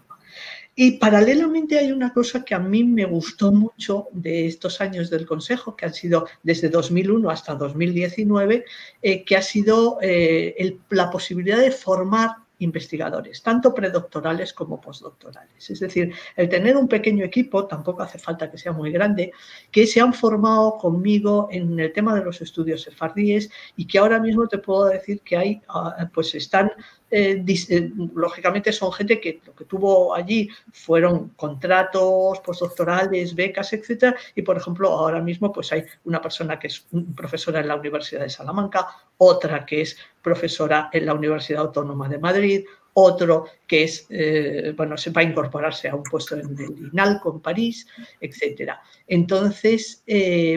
[0.75, 5.27] Y paralelamente hay una cosa que a mí me gustó mucho de estos años del
[5.27, 8.65] Consejo, que han sido desde 2001 hasta 2019,
[9.03, 15.71] eh, que ha sido eh, la posibilidad de formar investigadores, tanto predoctorales como postdoctorales.
[15.71, 19.33] Es decir, el tener un pequeño equipo, tampoco hace falta que sea muy grande,
[19.71, 24.21] que se han formado conmigo en el tema de los estudios sefardíes y que ahora
[24.21, 26.71] mismo te puedo decir que hay, ah, pues están
[27.11, 34.15] eh, eh, lógicamente son gente que lo que tuvo allí fueron contratos postdoctorales, becas, etcétera,
[34.37, 38.23] y por ejemplo ahora mismo pues hay una persona que es profesora en la Universidad
[38.23, 38.87] de Salamanca,
[39.19, 44.97] otra que es profesora en la Universidad Autónoma de Madrid, otro que es, eh, bueno,
[44.97, 47.87] se va a incorporarse a un puesto en el INALCO en París,
[48.21, 48.83] etcétera.
[49.07, 50.03] Entonces,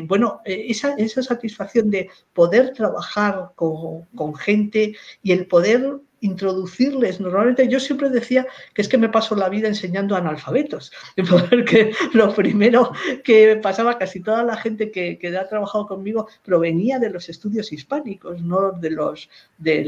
[0.06, 7.20] bueno, esa, esa, satisfacción de poder trabajar con, con gente y el poder introducirles.
[7.20, 10.92] Normalmente yo siempre decía que es que me paso la vida enseñando analfabetos,
[11.30, 12.92] porque lo primero
[13.24, 17.72] que pasaba casi toda la gente que, que ha trabajado conmigo provenía de los estudios
[17.72, 19.84] hispánicos, no de los, de,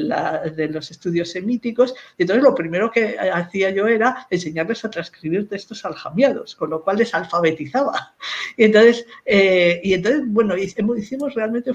[0.56, 1.95] de los estudios semíticos.
[2.17, 6.98] Entonces lo primero que hacía yo era enseñarles a transcribir textos aljamiados, con lo cual
[6.98, 8.15] les alfabetizaba.
[8.58, 11.71] Y entonces, eh, y entonces bueno, hicimos realmente,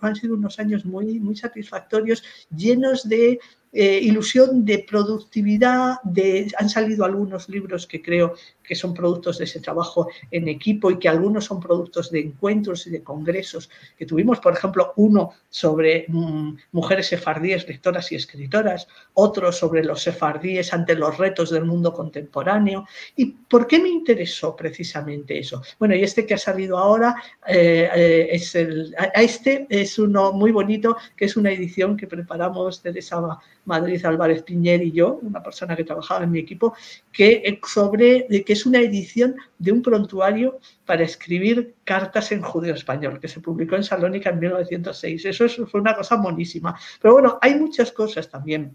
[0.00, 3.40] han sido unos años muy, muy satisfactorios, llenos de
[3.76, 8.34] eh, ilusión de productividad, de, han salido algunos libros que creo
[8.64, 12.86] que son productos de ese trabajo en equipo y que algunos son productos de encuentros
[12.86, 18.88] y de congresos que tuvimos, por ejemplo, uno sobre mm, mujeres sefardíes, lectoras y escritoras,
[19.14, 22.86] otro sobre los sefardíes ante los retos del mundo contemporáneo.
[23.16, 25.62] ¿Y por qué me interesó precisamente eso?
[25.78, 27.14] Bueno, y este que ha salido ahora,
[27.46, 32.80] eh, eh, es el, este es uno muy bonito, que es una edición que preparamos
[32.80, 33.20] Teresa
[33.64, 36.74] Madrid Álvarez Piñer y yo, una persona que trabajaba en mi equipo,
[37.12, 43.20] que sobre que es una edición de un prontuario para escribir cartas en judío español,
[43.20, 45.24] que se publicó en Salónica en 1906.
[45.26, 46.78] Eso fue una cosa monísima.
[47.00, 48.74] Pero bueno, hay muchas cosas también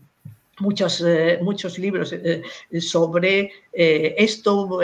[0.59, 2.43] muchos, eh, muchos libros eh,
[2.79, 4.79] sobre eh, esto.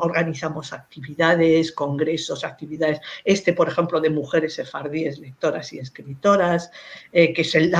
[0.00, 3.00] organizamos actividades, congresos, actividades.
[3.24, 6.70] Este, por ejemplo, de mujeres sefardíes, lectoras y escritoras,
[7.12, 7.72] que es el,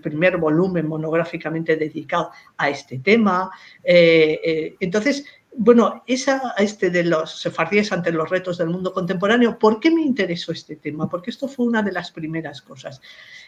[0.00, 3.50] primer volumen monográficamente dedicado a este tema.
[3.84, 5.24] entonces,
[5.56, 10.02] bueno, esa, este de los sefardíes ante los retos del mundo contemporáneo, ¿por qué me
[10.02, 11.08] interesó este tema?
[11.08, 13.00] Porque esto fue una de las primeras cosas.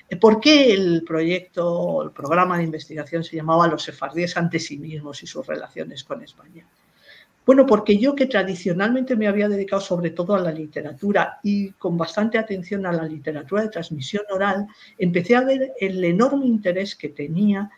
[0.08, 4.78] Eh, ¿Por qué el proyecto, el programa de investigación se llamaba Los sefardíes ante sí
[4.78, 6.66] mismos y sus relaciones con España?
[7.44, 11.96] Bueno, porque yo que tradicionalmente me había dedicado sobre todo a la literatura y con
[11.96, 14.66] bastante atención a la literatura de transmisión oral,
[14.98, 17.70] empecé a ver el enorme interés que tenía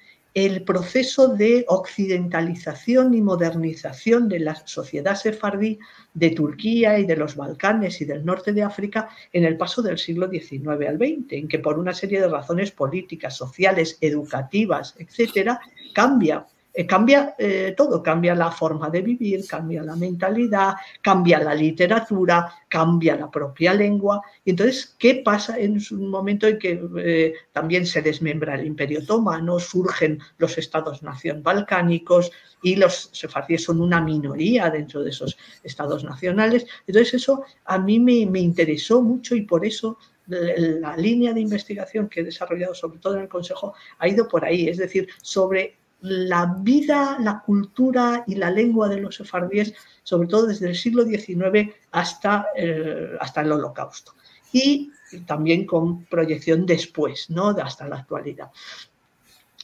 [0.47, 5.81] el proceso de occidentalización y modernización de la sociedad sefardí
[6.15, 9.99] de Turquía y de los Balcanes y del norte de África en el paso del
[9.99, 15.61] siglo XIX al XX, en que por una serie de razones políticas, sociales, educativas, etcétera,
[15.93, 21.55] cambia eh, cambia eh, todo, cambia la forma de vivir, cambia la mentalidad, cambia la
[21.55, 24.23] literatura, cambia la propia lengua.
[24.45, 29.01] Y entonces, ¿qué pasa en un momento en que eh, también se desmembra el Imperio
[29.01, 32.31] Otomano, surgen los estados-nación balcánicos
[32.63, 36.67] y los sefardíes son una minoría dentro de esos estados nacionales?
[36.87, 42.09] Entonces, eso a mí me, me interesó mucho y por eso la línea de investigación
[42.09, 45.79] que he desarrollado, sobre todo en el Consejo, ha ido por ahí, es decir, sobre
[46.01, 51.05] la vida, la cultura y la lengua de los sefardíes, sobre todo desde el siglo
[51.05, 54.13] XIX hasta, el, hasta el Holocausto.
[54.53, 54.91] Y
[55.27, 57.49] también con proyección después, ¿no?
[57.49, 58.51] hasta la actualidad.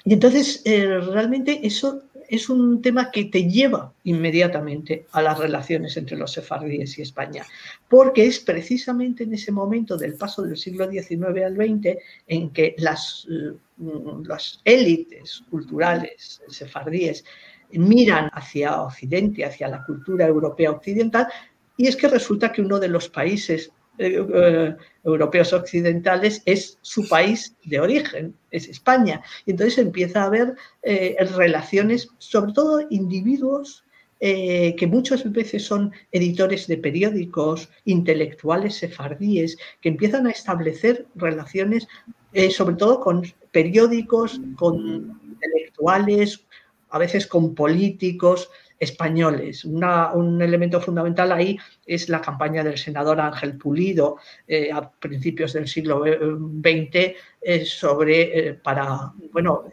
[0.05, 5.97] Y entonces, eh, realmente eso es un tema que te lleva inmediatamente a las relaciones
[5.97, 7.45] entre los sefardíes y España,
[7.89, 12.75] porque es precisamente en ese momento del paso del siglo XIX al XX en que
[12.79, 13.27] las,
[13.77, 17.25] mm, las élites culturales sefardíes
[17.73, 21.27] miran hacia Occidente, hacia la cultura europea occidental,
[21.77, 27.09] y es que resulta que uno de los países eh, eh, europeos occidentales es su
[27.09, 29.23] país de origen, es España.
[29.47, 33.85] Y entonces empieza a haber eh, relaciones, sobre todo individuos
[34.21, 41.87] que muchas veces son editores de periódicos, intelectuales sefardíes, que empiezan a establecer relaciones,
[42.49, 46.43] sobre todo con periódicos, con intelectuales,
[46.89, 48.49] a veces con políticos,
[48.85, 49.65] españoles.
[49.65, 54.17] un elemento fundamental ahí es la campaña del senador Ángel Pulido
[54.47, 59.65] eh, a principios del siglo XX eh, sobre, eh, para bueno,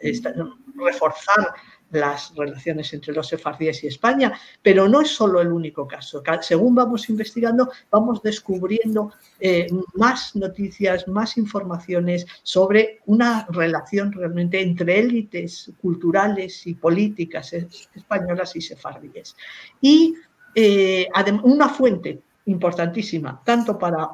[0.74, 1.54] reforzar
[1.92, 6.22] las relaciones entre los sefardíes y España, pero no es solo el único caso.
[6.40, 14.98] Según vamos investigando, vamos descubriendo eh, más noticias, más informaciones sobre una relación realmente entre
[14.98, 19.36] élites culturales y políticas españolas y sefardíes.
[19.80, 20.14] Y
[20.54, 21.08] eh,
[21.44, 24.08] una fuente importantísima, tanto para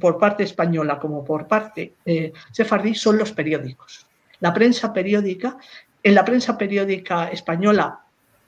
[0.00, 4.06] por parte española como por parte eh, sefardí, son los periódicos.
[4.40, 5.56] La prensa periódica
[6.04, 8.03] en la prensa periódica española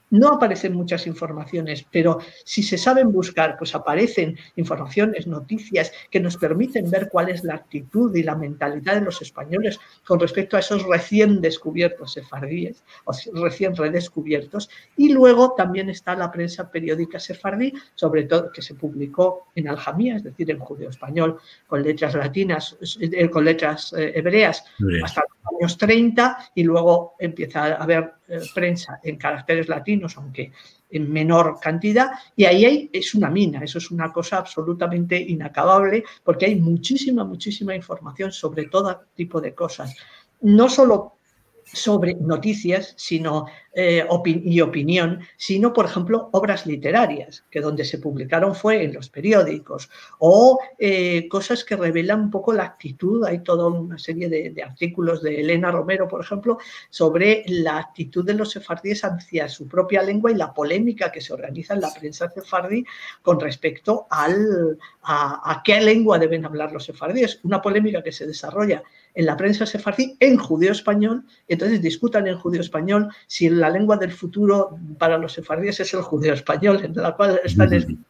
[0.09, 6.37] no aparecen muchas informaciones, pero si se saben buscar, pues aparecen informaciones, noticias que nos
[6.37, 10.61] permiten ver cuál es la actitud y la mentalidad de los españoles con respecto a
[10.61, 14.69] esos recién descubiertos sefardíes o recién redescubiertos.
[14.95, 20.15] Y luego también está la prensa periódica sefardí, sobre todo que se publicó en Aljamía,
[20.15, 24.63] es decir, en judeo español, con letras latinas, eh, con letras eh, hebreas,
[25.03, 25.23] hasta
[25.59, 28.16] años 30 y luego empieza a haber
[28.53, 30.51] prensa en caracteres latinos, aunque
[30.89, 36.03] en menor cantidad, y ahí hay, es una mina, eso es una cosa absolutamente inacabable,
[36.23, 39.95] porque hay muchísima, muchísima información sobre todo tipo de cosas.
[40.41, 41.17] No solo
[41.65, 43.47] sobre noticias sino,
[43.79, 44.03] eh,
[44.43, 49.87] y opinión, sino, por ejemplo, obras literarias, que donde se publicaron fue en los periódicos,
[50.17, 53.23] o eh, cosas que revelan un poco la actitud.
[53.23, 56.57] Hay toda una serie de, artículos de Elena Romero, por ejemplo,
[56.89, 61.33] sobre la actitud de los sefardíes hacia su propia lengua y la polémica que se
[61.33, 62.83] organiza en la prensa sefardí
[63.21, 67.41] con respecto a qué lengua deben hablar los sefardíes.
[67.43, 68.81] Una polémica que se desarrolla
[69.17, 73.97] en la prensa sefardí en judío español, entonces discutan en judío español si la lengua
[73.97, 78.05] del futuro para los sefardíes es el judío español, en la cual están escritos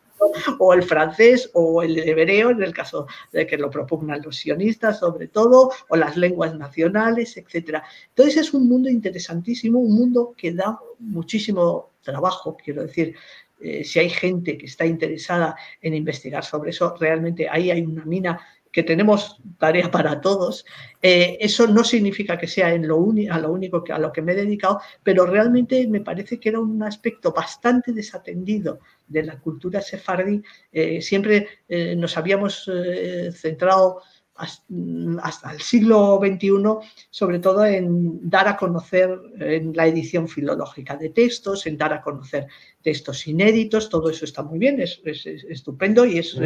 [0.60, 5.00] o el francés o el hebreo, en el caso de que lo propugnan los sionistas
[5.00, 7.82] sobre todo, o las lenguas nacionales, etc.
[8.10, 13.16] Entonces es un mundo interesantísimo, un mundo que da muchísimo trabajo, quiero decir,
[13.60, 18.06] eh, si hay gente que está interesada en investigar sobre eso, realmente ahí hay una
[18.06, 18.40] mina
[18.78, 20.64] que tenemos tarea para todos.
[21.02, 22.98] Eh, eso no significa que sea en lo
[23.32, 26.50] a lo único que a lo que me he dedicado, pero realmente me parece que
[26.50, 30.44] era un aspecto bastante desatendido de la cultura sefardí.
[30.72, 32.70] Eh, siempre eh, nos habíamos
[33.34, 34.04] centrado
[34.36, 36.52] hasta el siglo XXI,
[37.10, 39.10] sobre todo en dar a conocer
[39.40, 42.46] en la edición filológica de textos, en dar a conocer
[42.88, 46.38] textos inéditos, todo eso está muy bien, es, estupendo y, es,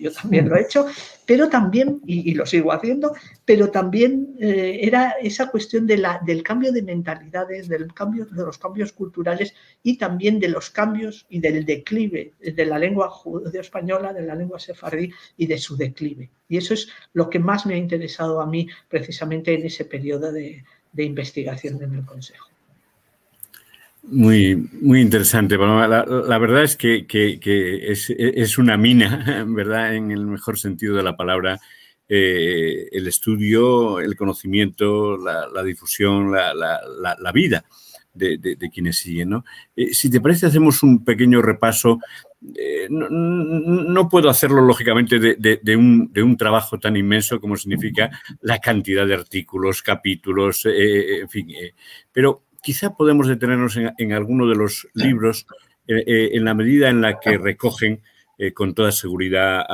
[0.00, 0.86] yo también lo he hecho,
[1.26, 3.12] pero también, y, lo sigo haciendo,
[3.44, 8.42] pero también eh, era esa cuestión de la, del cambio de mentalidades, del cambio, de
[8.42, 14.14] los cambios culturales y también de los cambios y del declive de la lengua judeo-española,
[14.14, 16.30] de la lengua sefardí y de su declive.
[16.48, 20.32] Y eso es lo que más me ha interesado a mí precisamente en ese periodo
[20.32, 22.51] de, de investigación en el Consejo.
[24.04, 29.94] Muy, muy interesante, La, verdad es que, es, una mina, ¿verdad?
[29.94, 31.60] En el mejor sentido de la palabra,
[32.08, 37.64] eh, el estudio, el conocimiento, la, difusión, la, vida
[38.12, 39.44] de, quienes siguen, ¿no?
[39.76, 42.00] Eh, si te parece, hacemos un pequeño repaso.
[42.56, 49.06] Eh, no, puedo hacerlo, lógicamente, de, un, un, trabajo tan inmenso como significa la cantidad
[49.06, 51.52] de artículos, capítulos, en fin,
[52.10, 55.46] pero quizá podemos detenernos en, alguno de los libros
[55.86, 58.00] eh, eh, en la medida en la que recogen
[58.38, 59.66] eh, con toda seguridad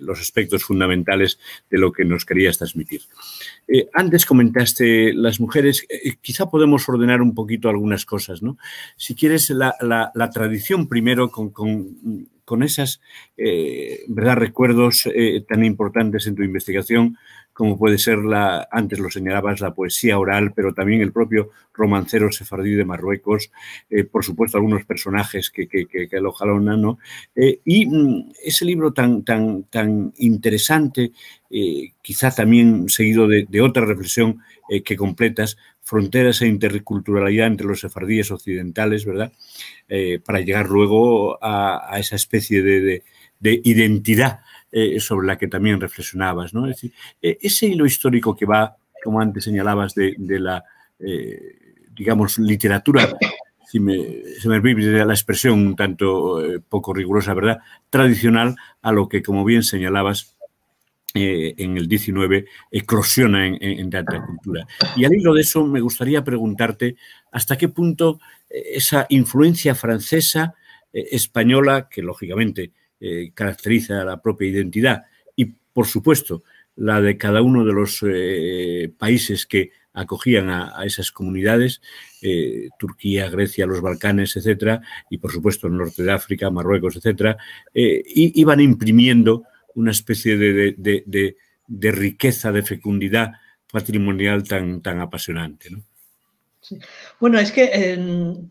[0.00, 3.02] los aspectos fundamentales de lo que nos querías transmitir.
[3.92, 5.86] antes comentaste las mujeres,
[6.20, 8.56] quizá podemos ordenar un poquito algunas cosas, ¿no?
[8.96, 13.00] Si quieres, la, tradición primero con, con, con esos
[14.08, 14.36] ¿verdad?
[14.36, 15.08] recuerdos
[15.46, 17.18] tan importantes en tu investigación
[17.54, 22.30] como puede ser la, antes lo señalabas, la poesía oral, pero también el propio romancero
[22.32, 23.52] sefardí de Marruecos,
[23.88, 26.98] eh, por supuesto algunos personajes que, que, que, lo jalonan, ¿no?
[27.34, 31.12] Eh, y mm, ese libro tan, tan, tan interesante,
[31.48, 34.40] eh, quizá también seguido de, otra reflexión
[34.84, 39.30] que completas, fronteras e interculturalidad entre los sefardíes occidentales, ¿verdad?
[40.24, 43.02] para llegar luego a, esa especie de,
[43.40, 44.40] de identidad
[44.76, 46.52] eh, sobre la que también reflexionabas.
[46.52, 46.66] ¿no?
[46.66, 50.64] Es decir, eh, ese hilo histórico que va, como antes señalabas, de, la,
[50.98, 53.16] eh, digamos, literatura,
[53.70, 59.08] si me, se me permite la expresión un tanto poco rigurosa, ¿verdad?, tradicional a lo
[59.08, 60.36] que, como bien señalabas,
[61.14, 64.66] en el 19 eclosiona en, en, tanta cultura.
[64.96, 66.96] Y al hilo de eso me gustaría preguntarte
[67.30, 68.18] hasta qué punto
[68.50, 70.56] esa influencia francesa,
[70.92, 72.72] española, que lógicamente
[73.06, 75.02] eh, caracteriza la propia identidad
[75.36, 76.42] y, por supuesto,
[76.74, 81.82] la de cada uno de los eh, países que acogían a, esas comunidades,
[82.22, 84.80] eh, Turquía, Grecia, los Balcanes, etcétera,
[85.10, 87.36] y por supuesto el norte de África, Marruecos, etcétera,
[87.74, 89.42] iban imprimiendo
[89.74, 91.36] una especie de,
[91.92, 93.32] riqueza, de fecundidad
[93.70, 95.68] patrimonial tan, tan apasionante.
[97.20, 97.98] Bueno, es que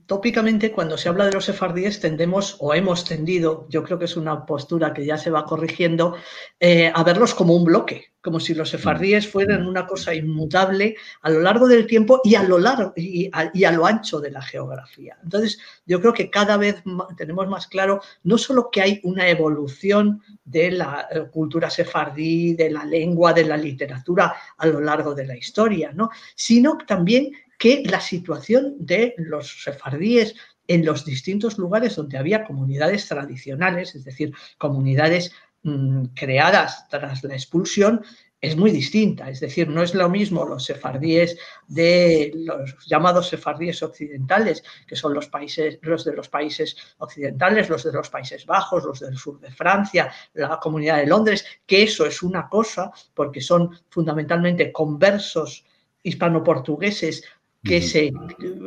[0.05, 4.15] tópicamente cuando se habla de los sefardíes tendemos o hemos tendido, yo creo que es
[4.17, 6.15] una postura que ya se va corrigiendo,
[6.59, 11.29] eh, a verlos como un bloque, como si los sefardíes fueran una cosa inmutable a
[11.29, 15.17] lo largo del tiempo y a lo largo y a, lo ancho de la geografía.
[15.23, 16.83] Entonces, yo creo que cada vez
[17.17, 22.69] tenemos más claro no solo que hay una evolución de la eh, cultura sefardí, de
[22.69, 26.09] la lengua, de la literatura a lo largo de la historia, ¿no?
[26.35, 27.31] sino también
[27.63, 30.35] que la situación de los sefardíes
[30.67, 37.35] en los distintos lugares donde había comunidades tradicionales, es decir, comunidades mm, creadas tras la
[37.35, 38.03] expulsión
[38.41, 39.29] es muy distinta.
[39.29, 45.13] Es decir, no es lo mismo los sefardíes de los llamados sefardíes occidentales, que son
[45.13, 49.39] los países, los de los países occidentales, los de los Países Bajos, los del sur
[49.39, 55.63] de Francia, la comunidad de Londres, que eso es una cosa, porque son fundamentalmente conversos
[56.03, 57.23] hispano-portugueses
[57.63, 58.11] que se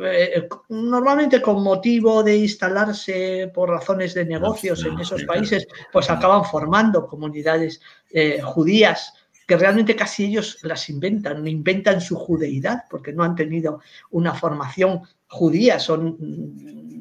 [0.03, 6.43] eh, normalmente con motivo de instalarse por razones de negocios en esos países, pues acaban
[6.43, 7.79] formando comunidades
[8.11, 9.13] eh, judías
[9.47, 13.79] que realmente casi ellos las inventan, inventan su judeidad, porque no han tenido
[14.11, 16.17] una formación judía, son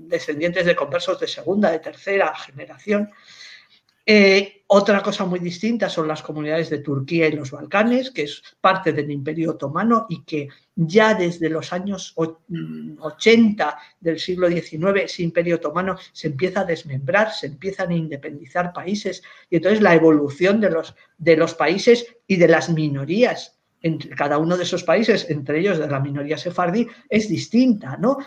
[0.08, 3.10] descendientes de conversos de segunda, de tercera generación.
[4.08, 8.40] Eh, otra cosa muy distinta son las comunidades de Turquía y los Balcanes, que es
[8.60, 15.02] parte del Imperio Otomano y que ya desde los años 80 mm, del siglo XIX
[15.02, 19.94] ese Imperio Otomano se empieza a desmembrar, se empiezan a independizar países y entonces la
[19.94, 24.82] evolución de los, de los países y de las minorías en cada uno de esos
[24.84, 28.18] países, entre ellos de la minoría sefardí, es distinta, ¿no?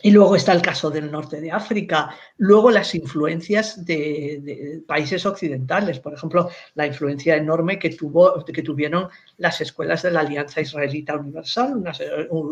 [0.00, 5.98] Y luego está el caso del norte de África, luego las influencias de, países occidentales,
[5.98, 11.16] por ejemplo, la influencia enorme que, tuvo, que tuvieron las escuelas de la Alianza Israelita
[11.16, 11.92] Universal, una,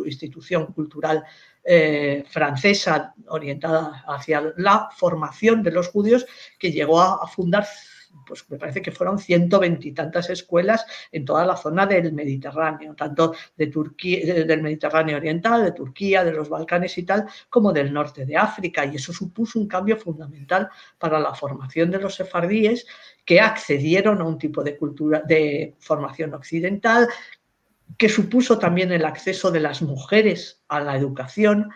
[0.07, 1.23] institución cultural
[1.63, 6.27] eh, francesa orientada hacia la formación de los judíos
[6.59, 7.67] que llegó a fundar
[8.27, 12.95] pues me parece que fueron 120 y tantas escuelas en toda la zona del Mediterráneo,
[12.95, 17.93] tanto de Turquía, del Mediterráneo Oriental, de Turquía, de los Balcanes y tal, como del
[17.93, 18.85] norte de África.
[18.85, 22.87] Y eso supuso un cambio fundamental para la formación de los sefardíes
[23.25, 27.09] que accedieron a un tipo de cultura de formación occidental,
[27.97, 31.71] que supuso también el acceso de las mujeres a la educación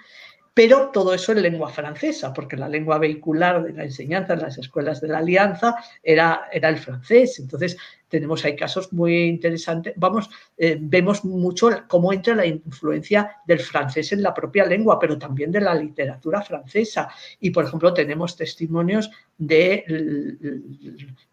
[0.60, 4.58] pero todo eso en lengua francesa, porque la lengua vehicular de la enseñanza en las
[4.58, 7.38] escuelas de la Alianza era, era el francés.
[7.38, 9.94] Entonces, tenemos ahí casos muy interesantes.
[9.96, 15.18] Vamos, eh, vemos mucho cómo entra la influencia del francés en la propia lengua, pero
[15.18, 17.08] también de la literatura francesa.
[17.40, 19.82] Y, por ejemplo, tenemos testimonios de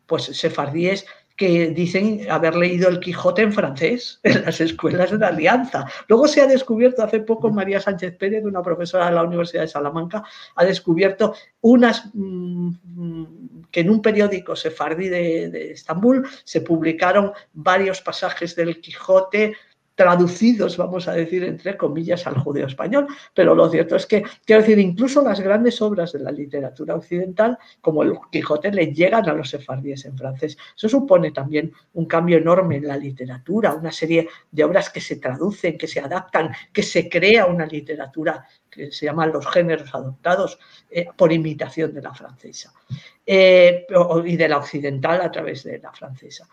[0.05, 1.05] pues, sefardíes
[1.38, 5.85] que dicen haber leído el Quijote en francés en las escuelas de la Alianza.
[6.07, 9.67] Luego se ha descubierto hace poco María Sánchez Pérez, una profesora de la Universidad de
[9.67, 10.23] Salamanca,
[10.55, 12.71] ha descubierto unas mm,
[13.69, 19.55] que en un periódico sefardí de, de Estambul se publicaron varios pasajes del Quijote
[19.97, 24.61] traducidos, vamos a decir, entre comillas, al judeo español, pero lo cierto es que, quiero
[24.61, 29.33] decir, incluso las grandes obras de la literatura occidental, como el Quijote, le llegan a
[29.33, 30.55] los sefardíes en francés.
[30.75, 35.15] Eso supone también un cambio enorme en la literatura, una serie de obras que se
[35.15, 40.59] traducen, que se adaptan, que se crea una literatura que se llaman los géneros adoptados
[40.91, 42.71] eh, por imitación de la francesa
[43.25, 43.87] eh,
[44.25, 46.47] y de la occidental a través de la francesa.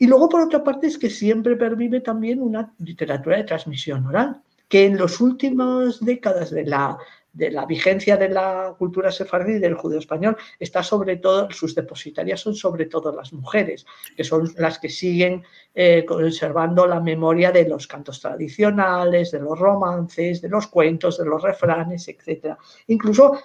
[0.00, 4.40] Y luego, por otra parte, es que siempre pervive también una literatura de transmisión oral,
[4.66, 6.96] que en las últimas décadas de la,
[7.34, 12.40] de la vigencia de la cultura sefardí del judeo español está sobre todo, sus depositarias
[12.40, 13.84] son sobre todo las mujeres,
[14.16, 15.42] que son las que siguen
[15.74, 21.26] eh, conservando la memoria de los cantos tradicionales, de los romances, de los cuentos, de
[21.26, 22.56] los refranes, etc.
[22.86, 23.38] Incluso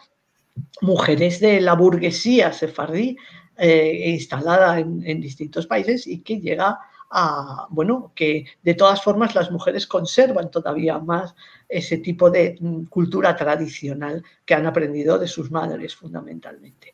[0.79, 3.17] mujeres de la burguesía sefardí
[3.57, 6.79] eh, instalada en, distintos países y que llega
[7.09, 11.35] a, bueno, que de todas formas las mujeres conservan todavía más
[11.69, 16.93] ese tipo de mm, cultura tradicional que han aprendido de sus madres fundamentalmente.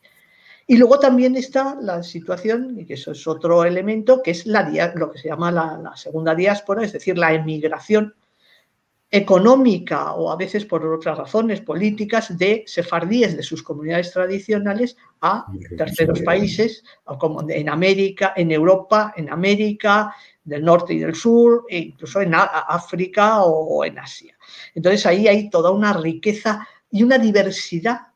[0.66, 4.92] Y luego también está la situación, y que eso es otro elemento, que es la,
[4.94, 8.14] lo que se llama la, la segunda diáspora, es decir, la emigración
[9.14, 15.46] económica o a veces por otras razones políticas de sefardíes de sus comunidades tradicionales a
[15.76, 16.82] terceros países,
[17.20, 22.32] como en América, en Europa, en América, del norte y del sur, e incluso en
[22.34, 24.34] África o en Asia.
[24.74, 28.11] Entonces ahí hay toda una riqueza y una diversidad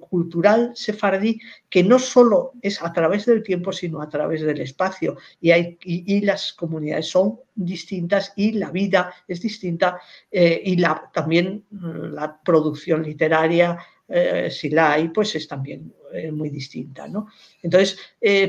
[0.00, 5.16] cultural sefardí que no solo es a través del tiempo, sino a través del espacio.
[5.40, 10.00] Y, hay, y, las comunidades son distintas y la vida es distinta
[10.30, 15.92] eh, y la, también mm, la producción literaria, eh, si la hay, pues es también
[16.32, 17.06] muy distinta.
[17.08, 17.26] ¿no?
[17.60, 17.98] Entonces,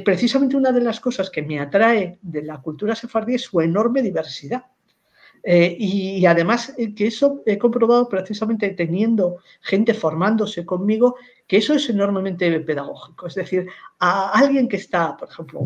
[0.06, 4.02] precisamente una de las cosas que me atrae de la cultura sefardí es su enorme
[4.02, 4.64] diversidad.
[5.50, 11.16] Eh, y, además eh, que eso he comprobado precisamente teniendo gente formándose conmigo,
[11.48, 13.28] que eso es enormemente pedagógico.
[13.28, 13.68] Es decir,
[14.00, 15.62] a alguien que está, por ejemplo,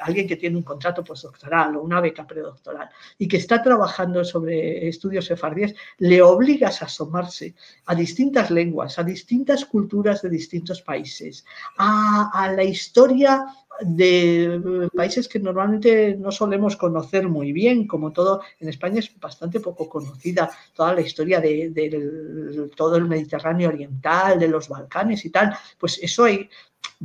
[0.00, 2.88] alguien que tiene un contrato postdoctoral o una beca predoctoral
[3.18, 7.54] y que está trabajando sobre estudios sefardíes, le obligas a asomarse
[7.86, 11.44] a distintas lenguas, a distintas culturas de distintos países,
[11.76, 13.44] a, a la historia
[13.80, 19.60] de países que normalmente no solemos conocer muy bien, como todo en España es bastante
[19.60, 25.56] poco conocida toda la historia de, todo el Mediterráneo oriental, de los Balcanes y tal,
[25.78, 26.48] pues eso hay,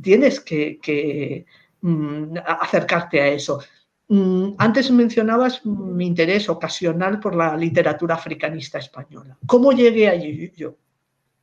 [0.01, 1.45] tienes que,
[1.82, 3.62] mm, acercarte a eso.
[4.08, 9.38] Mm, antes mencionabas mi interés ocasional por la literatura africanista española.
[9.45, 10.76] ¿Cómo llegué allí yo?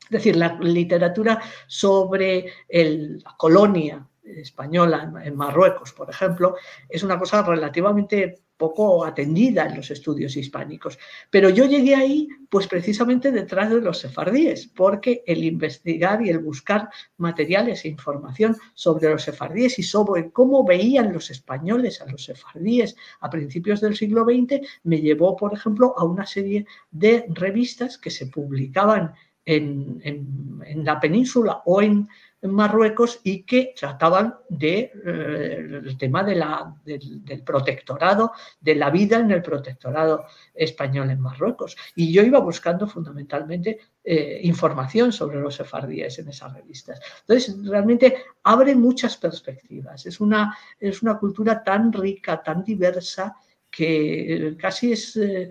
[0.04, 6.56] Es decir, la literatura sobre la colonia española en Marruecos, por ejemplo,
[6.88, 10.98] es una cosa relativamente poco atendida en los estudios hispánicos.
[11.30, 16.40] Pero yo llegué ahí, pues precisamente detrás de los sefardíes, porque el investigar y el
[16.40, 22.24] buscar materiales e información sobre los sefardíes y sobre cómo veían los españoles a los
[22.24, 27.96] sefardíes a principios del siglo XX me llevó, por ejemplo, a una serie de revistas
[27.96, 29.14] que se publicaban
[29.46, 32.06] en, en la península o en
[32.42, 38.90] en Marruecos y que trataban del de, eh, tema de la, del, protectorado, de la
[38.90, 40.24] vida en el protectorado
[40.54, 41.76] español en Marruecos.
[41.94, 47.00] Y yo iba buscando fundamentalmente eh, información sobre los sefardíes en esas revistas.
[47.20, 50.06] Entonces, realmente abre muchas perspectivas.
[50.06, 53.36] Es una, es una cultura tan rica, tan diversa,
[53.70, 55.50] que casi es, eh,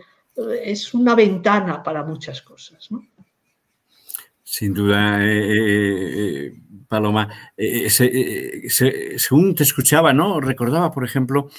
[0.64, 2.92] es una ventana para muchas cosas.
[2.92, 3.06] ¿no?
[4.60, 5.22] Sin duda,
[6.90, 8.68] Paloma, eh, eh,
[9.18, 10.42] según te escuchaba, ¿no?
[10.42, 11.50] Recordaba, por ejemplo,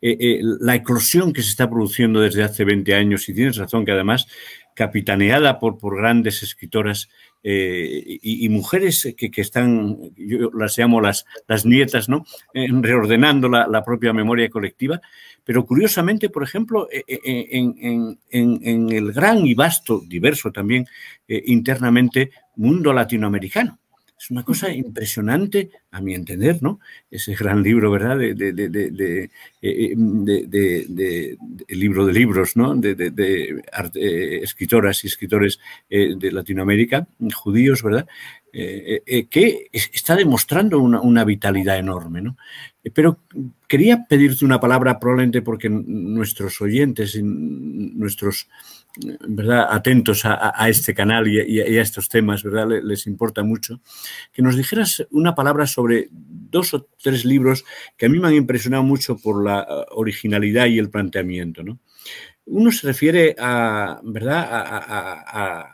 [0.00, 3.92] eh, la eclosión que se está produciendo desde hace 20 años, y tienes razón que
[3.92, 4.26] además
[4.74, 7.10] capitaneada por, por grandes escritoras
[7.42, 12.24] y, mujeres que, están, yo las llamo las, las nietas, ¿no?
[12.54, 15.00] reordenando la, propia memoria colectiva.
[15.44, 20.86] Pero curiosamente, por ejemplo, en, en el gran y vasto, diverso también
[21.28, 23.78] internamente, mundo latinoamericano.
[24.18, 26.80] Es una cosa impresionante, a mi entender, ¿no?
[27.10, 28.18] Ese gran libro, ¿verdad?
[28.18, 31.36] De, de, de, eh, eh,
[31.68, 32.74] libro de libros, ¿no?
[32.74, 33.12] De,
[33.94, 35.60] eh, escritoras y escritores
[35.90, 38.06] de Latinoamérica, judíos, ¿verdad?
[38.52, 42.38] que está demostrando una, una vitalidad enorme, ¿no?
[42.94, 43.20] Pero
[43.68, 48.48] quería pedirte una palabra, probablemente porque nuestros oyentes, nuestros
[49.28, 49.68] ¿verdad?
[49.70, 52.68] atentos a, este canal y, a estos temas, ¿verdad?
[52.82, 53.80] Les, importa mucho,
[54.32, 57.64] que nos dijeras una palabra sobre dos o tres libros
[57.96, 61.62] que a mí me han impresionado mucho por la eh, originalidad y el planteamiento.
[62.46, 64.46] Uno se refiere a, ¿verdad?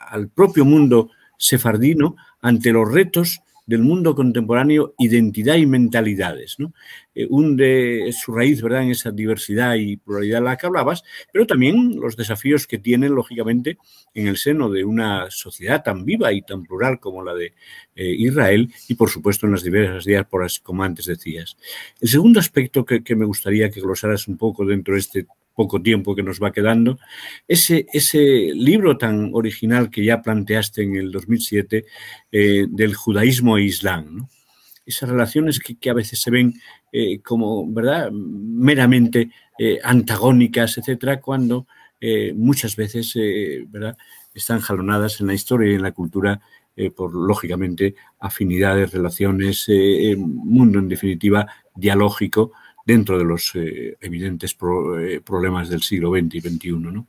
[0.08, 3.40] al propio mundo sefardino ante los retos
[3.72, 6.56] del mundo contemporáneo, identidad y mentalidades.
[6.58, 6.74] ¿no?
[7.14, 8.82] Eh, hunde su raíz ¿verdad?
[8.82, 11.02] en esa diversidad y pluralidad de la que hablabas,
[11.32, 13.78] pero también los desafíos que tienen, lógicamente,
[14.12, 17.54] en el seno de una sociedad tan viva y tan plural como la de
[17.96, 21.56] eh, Israel y, por supuesto, en las diversas diásporas, como antes decías.
[21.98, 25.82] El segundo aspecto que, que me gustaría que glosaras un poco dentro de este poco
[25.82, 26.98] tiempo que nos va quedando,
[27.46, 31.84] ese, ese libro tan original que ya planteaste en el 2007
[32.30, 34.26] eh, del judaísmo e islam,
[34.84, 36.54] esas relaciones que, a veces se ven
[36.92, 41.66] eh, como, ¿verdad?, meramente eh, antagónicas, etcétera, cuando
[42.34, 43.14] muchas veces,
[43.68, 43.96] ¿verdad?,
[44.34, 46.40] están jalonadas en la historia y en la cultura
[46.96, 49.70] por, lógicamente, afinidades, relaciones,
[50.16, 51.46] mundo, en definitiva,
[51.76, 52.50] dialógico,
[52.84, 54.56] dentro de los eh, evidentes
[54.98, 57.04] eh, problemas del siglo XX y XXI.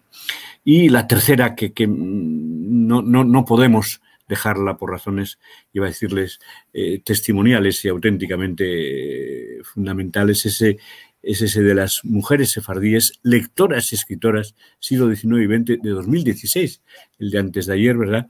[0.63, 5.39] Y la tercera, que, no, no, podemos dejarla por razones,
[5.73, 6.39] iba a decirles,
[6.73, 10.77] eh, testimoniales y auténticamente fundamentales, ese,
[11.21, 16.81] es ese de las mujeres sefardíes, lectoras y escritoras, siglo XIX y XX de 2016,
[17.19, 18.27] el de antes de ayer, ¿verdad?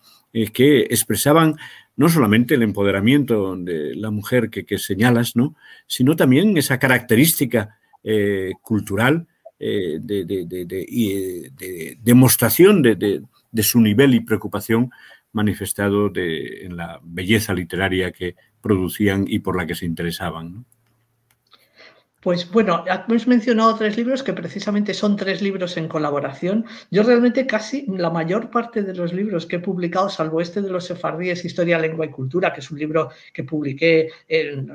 [0.51, 1.57] Que expresaban
[1.95, 5.55] no solamente el empoderamiento de la mujer que, señalas, ¿no?
[5.87, 9.27] sino también esa característica eh, cultural
[9.59, 13.21] eh, de, demostración de,
[13.61, 14.89] su nivel y preocupación
[15.31, 20.65] manifestado en la belleza literaria que producían y por la que se interesaban.
[22.23, 26.65] Pues bueno, has mencionado tres libros que precisamente son tres libros en colaboración.
[26.89, 30.69] Yo realmente casi la mayor parte de los libros que he publicado, salvo este de
[30.69, 34.71] los sefardíes, Historia, Lengua y Cultura, que es un libro que publiqué en,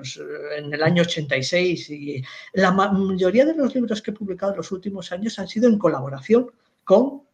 [0.58, 2.22] en, el año 86, y
[2.52, 5.78] la mayoría de los libros que he publicado en los últimos años han sido en
[5.78, 6.50] colaboración
[6.84, 7.27] con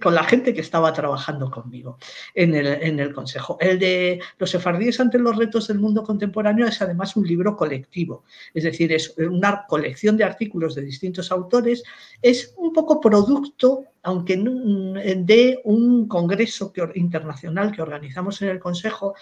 [0.00, 1.98] con la gente que estaba trabajando conmigo
[2.34, 3.56] en el, en el Consejo.
[3.60, 8.24] El de Los sefardíes ante los retos del mundo contemporáneo es además un libro colectivo,
[8.54, 11.82] es decir, es una colección de artículos de distintos autores,
[12.20, 19.14] es un poco producto, aunque de un congreso internacional que organizamos en el Consejo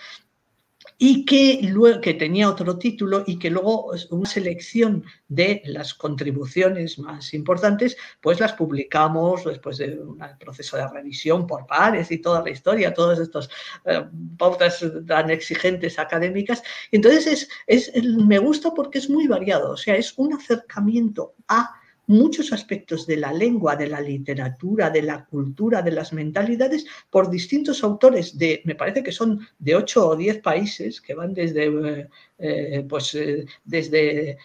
[1.03, 1.73] y que,
[2.03, 8.39] que tenía otro título y que luego una selección de las contribuciones más importantes, pues
[8.39, 13.19] las publicamos después de un proceso de revisión por pares y toda la historia, todas
[13.19, 13.49] estas
[13.87, 14.05] eh,
[14.37, 16.63] pautas tan exigentes académicas.
[16.93, 21.80] Entonces, es, es, me gusta porque es muy variado, o sea, es un acercamiento a
[22.11, 27.31] muchos aspectos de la lengua, de la literatura, de la cultura, de las mentalidades, por
[27.31, 31.67] distintos autores de, me parece que son de ocho o diez países, que van desde,
[31.69, 32.09] eh,
[32.39, 34.37] eh, pues, eh, desde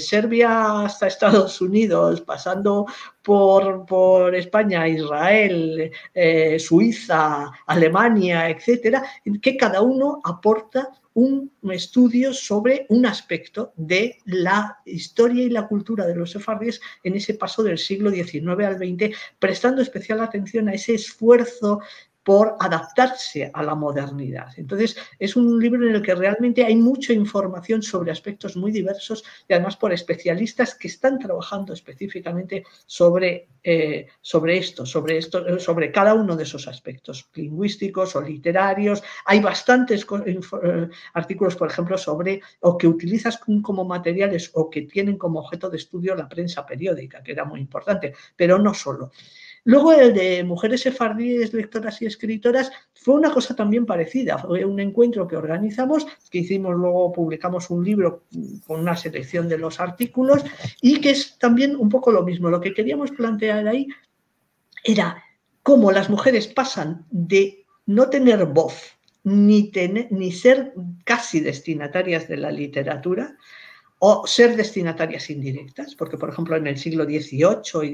[0.00, 2.86] Serbia hasta Estados Unidos, pasando
[3.22, 5.92] por, por España, Israel,
[6.58, 9.04] Suiza, Alemania, etcétera,
[9.40, 16.06] que cada uno aporta un estudio sobre un aspecto de la historia y la cultura
[16.06, 20.74] de los sefardíes en ese paso del siglo XIX al XX, prestando especial atención a
[20.74, 21.80] ese esfuerzo
[22.22, 24.48] por adaptarse a la modernidad.
[24.56, 29.24] Entonces, es un libro en el que realmente hay mucha información sobre aspectos muy diversos
[29.48, 35.90] y además por especialistas que están trabajando específicamente sobre, eh, sobre esto, sobre esto, sobre
[35.90, 39.02] cada uno de esos aspectos lingüísticos o literarios.
[39.26, 45.18] Hay bastantes eh, artículos, por ejemplo, sobre o que utilizas como materiales o que tienen
[45.18, 49.10] como objeto de estudio la prensa periódica, que era muy importante, pero no solo.
[49.64, 54.38] Luego el de mujeres sefardíes, lectoras y escritoras fue una cosa también parecida.
[54.38, 58.24] Fue un encuentro que organizamos, que hicimos luego, publicamos un libro
[58.66, 60.44] con una selección de los artículos
[60.80, 62.50] y que es también un poco lo mismo.
[62.50, 63.86] Lo que queríamos plantear ahí
[64.82, 65.22] era
[65.62, 69.70] cómo las mujeres pasan de no tener voz ni,
[70.10, 73.36] ni ser casi destinatarias de la literatura,
[74.04, 77.84] o ser destinatarias indirectas, porque por ejemplo en el siglo XVIII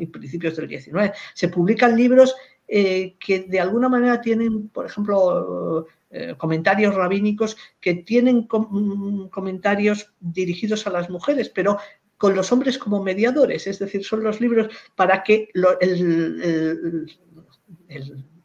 [0.00, 2.34] y, principios del XIX se publican libros
[2.66, 10.12] eh, que de alguna manera tienen, por ejemplo, eh, comentarios rabínicos que tienen mm, comentarios
[10.18, 11.78] dirigidos a las mujeres, pero
[12.16, 17.06] con los hombres como mediadores, es decir, son los libros para que el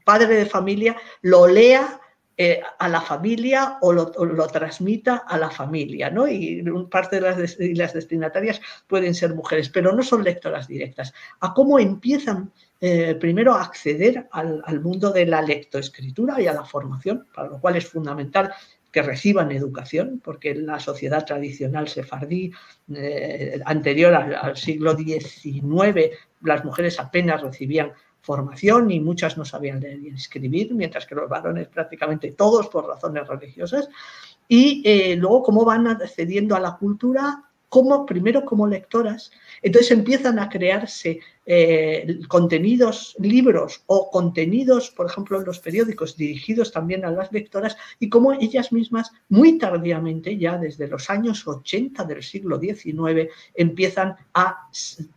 [0.06, 2.01] padre de familia lo lea
[2.44, 6.28] eh, a la familia o lo, transmita a la familia, ¿no?
[6.28, 11.14] Y parte de las, destinatarias pueden ser mujeres, pero no son lectoras directas.
[11.42, 16.66] A cómo empiezan eh, primero a acceder al, mundo de la lectoescritura y a la
[16.66, 18.52] formación, para lo cual es fundamental
[18.92, 22.52] que reciban educación, porque en la sociedad tradicional sefardí
[22.92, 29.99] eh, anterior al, siglo XIX las mujeres apenas recibían formación y muchas no sabían leer
[29.99, 33.89] y escribir, mientras que los varones prácticamente todos por razones religiosas.
[34.47, 40.39] Y eh, luego cómo van accediendo a la cultura, como, primero como lectoras, entonces empiezan
[40.39, 47.11] a crearse eh, contenidos, libros o contenidos, por ejemplo, en los periódicos dirigidos también a
[47.11, 52.59] las lectoras y cómo ellas mismas muy tardíamente, ya desde los años 80 del siglo
[52.59, 54.67] XIX, empiezan a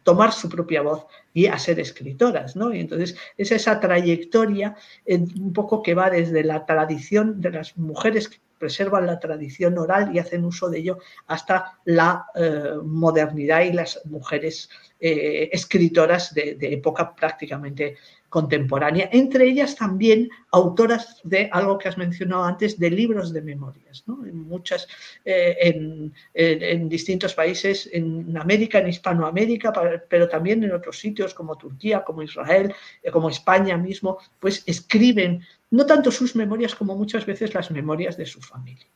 [0.05, 2.73] tomar su propia voz y a ser escritoras, ¿no?
[2.73, 7.77] Y entonces es esa trayectoria eh, un poco que va desde la tradición de las
[7.77, 8.31] mujeres
[8.65, 14.01] preservan la tradición oral y hacen uso de ello hasta la eh, modernidad y las
[14.07, 17.99] mujeres eh, escritoras de, época prácticamente
[18.31, 24.03] contemporánea, entre ellas también autoras de algo que has mencionado antes, de libros de memorias,
[24.09, 24.89] en muchas,
[25.27, 29.73] eh, en, distintos países, en América, en Hispanoamérica,
[30.09, 32.75] pero también en otros sitios como Turquía, como Israel,
[33.13, 35.43] como España mismo, pues escriben
[35.75, 38.87] no tanto sus memorias como muchas veces las memorias de su familia.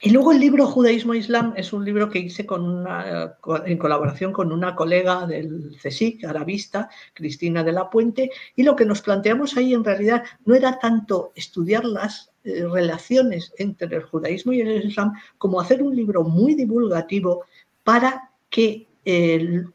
[0.00, 2.86] Y luego el libro Judaísmo e Islam es un libro que hice con
[3.64, 8.84] en colaboración con una colega del CSIC, arabista, Cristina de la Puente, y lo que
[8.84, 14.52] nos planteamos ahí en realidad no era tanto estudiar las eh, relaciones entre el judaísmo
[14.52, 17.44] y el islam, como hacer un libro muy divulgativo
[17.82, 18.86] para que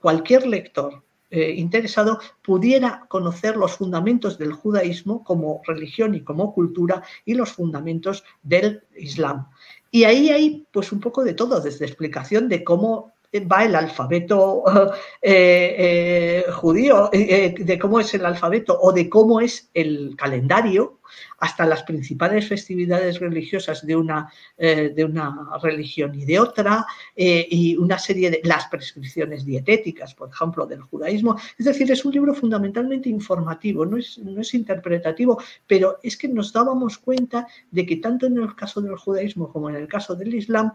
[0.02, 7.04] cualquier lector eh, interesado pudiera conocer los fundamentos del judaísmo como religión y como cultura
[7.26, 9.48] y los fundamentos del islam.
[9.92, 14.64] Y ahí hay pues un poco de todo, desde explicación de cómo va el alfabeto
[15.22, 21.00] eh, eh, judío, eh, de cómo es el alfabeto o de cómo es el calendario,
[21.40, 28.00] hasta las principales festividades religiosas de una, de una religión y de otra, y una
[28.00, 31.36] serie de las prescripciones dietéticas, por ejemplo, del judaísmo.
[31.58, 36.30] Es decir, es un libro fundamentalmente informativo, no es, no es interpretativo, pero es que
[36.30, 40.16] nos dábamos cuenta de que tanto en el caso del judaísmo como en el caso
[40.16, 40.72] del islam,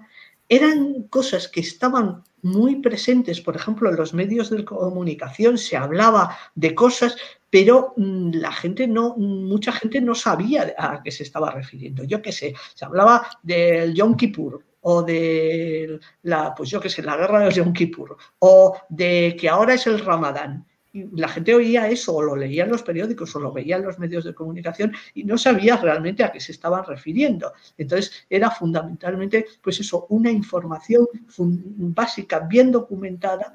[0.49, 6.37] eran cosas que estaban muy presentes, por ejemplo, en los medios de comunicación se hablaba
[6.55, 7.17] de cosas,
[7.51, 12.05] pero mm, la gente no, mucha gente no sabía a qué se estaba refiriendo.
[12.05, 17.03] Yo qué sé, se hablaba del Yom Kippur, o de la, pues yo qué sé,
[17.03, 20.65] la guerra de Yom Kippur, o de que ahora es el Ramadán
[21.13, 23.99] la gente oía eso o lo leía en los periódicos o lo veía en los
[23.99, 27.53] medios de comunicación y no sabía realmente a qué se estaban refiriendo.
[27.77, 33.53] Entonces era fundamentalmente, pues eso, una información básica, bien documentada,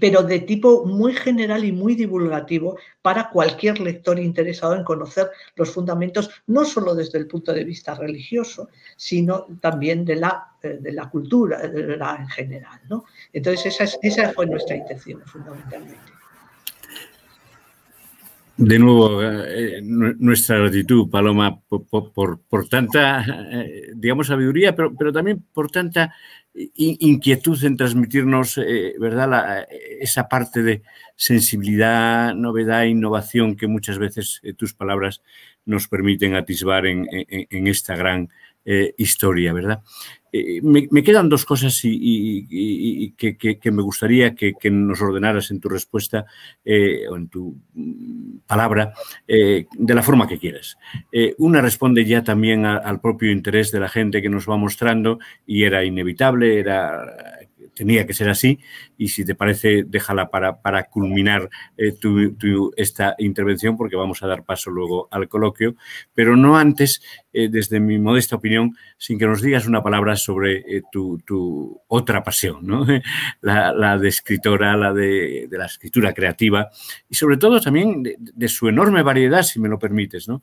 [0.00, 5.70] pero de tipo muy general y muy divulgativo para cualquier lector interesado en conocer los
[5.70, 10.92] fundamentos, no solo desde el punto de vista religioso, sino también de la, eh, de
[10.92, 12.80] la cultura en general.
[12.88, 13.06] ¿no?
[13.32, 16.16] Entonces, esa, esa fue nuestra intención fundamentalmente.
[18.58, 25.70] De nuevo, eh, nuestra gratitud, Paloma, por, tanta, eh, digamos, sabiduría, pero, pero también por
[25.70, 26.14] tanta
[26.76, 29.66] inquietud en transmitirnos, eh, ¿verdad?,
[30.00, 30.82] esa parte de
[31.16, 35.22] sensibilidad, novedad, innovación que muchas veces tus palabras
[35.64, 37.06] nos permiten atisbar en,
[37.66, 38.28] esta gran
[38.96, 39.82] historia, ¿verdad?
[40.38, 46.26] Eh, me, quedan dos cosas y, que, me gustaría que, nos ordenaras en tu respuesta
[46.64, 48.92] eh, o en tu mm, palabra
[49.26, 50.76] eh, de la forma que quieras.
[51.38, 55.64] una responde ya también al propio interés de la gente que nos va mostrando y
[55.64, 57.35] era inevitable, era
[57.76, 58.58] tenía que ser así
[58.96, 61.94] y si te parece, déjala para, para culminar eh,
[62.76, 65.76] esta intervención porque vamos a dar paso luego al coloquio,
[66.14, 67.02] pero no antes,
[67.32, 72.22] eh, desde mi modesta opinión, sin que nos digas una palabra sobre eh, tu, otra
[72.24, 72.86] pasión, ¿no?
[73.42, 76.70] la, de escritora, la de, la escritura creativa
[77.08, 80.28] y sobre todo también de, su enorme variedad, si me lo permites.
[80.28, 80.40] No,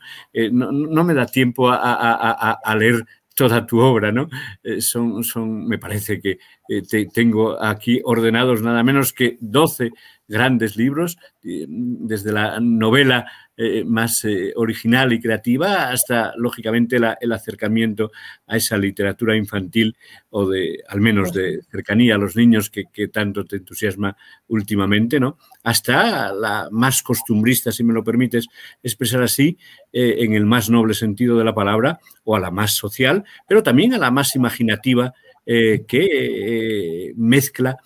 [0.52, 3.04] no, me da tiempo a, a leer
[3.34, 4.30] toda tu obra, ¿no?
[4.64, 6.38] Eh, son, son, me parece que
[6.70, 9.92] eh, te, tengo aquí ordenados nada menos que 12
[10.28, 13.26] grandes libros, eh, desde la novela
[13.56, 18.12] eh, más eh, original y creativa hasta, lógicamente, el acercamiento
[18.48, 19.96] a esa literatura infantil
[20.30, 25.38] o de, al menos de cercanía a los niños que, tanto te entusiasma últimamente, ¿no?
[25.64, 28.48] Hasta la más costumbrista, si me lo permites
[28.82, 29.58] expresar así,
[29.92, 33.94] en el más noble sentido de la palabra, o a la más social, pero también
[33.94, 35.14] a la más imaginativa
[35.46, 37.78] que mezcla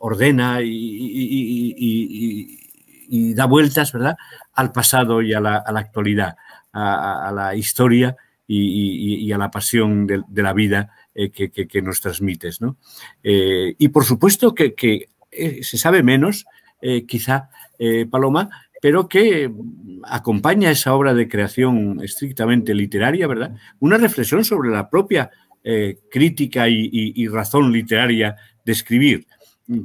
[0.00, 2.58] ordena y,
[3.34, 4.16] da vueltas, ¿verdad?,
[4.54, 6.36] al pasado y a la, actualidad,
[6.72, 12.76] a, la historia y, a la pasión de, la vida eh, que, nos transmites, ¿no?
[13.22, 16.46] Eh, y por supuesto que, eh, se sabe menos,
[17.06, 17.48] quizá,
[18.10, 18.50] Paloma,
[18.80, 19.52] pero que
[20.02, 23.54] acompaña esa obra de creación estrictamente literaria, ¿verdad?
[23.78, 25.30] Una reflexión sobre la propia
[26.10, 28.34] crítica y, razón literaria
[28.64, 29.26] de escribir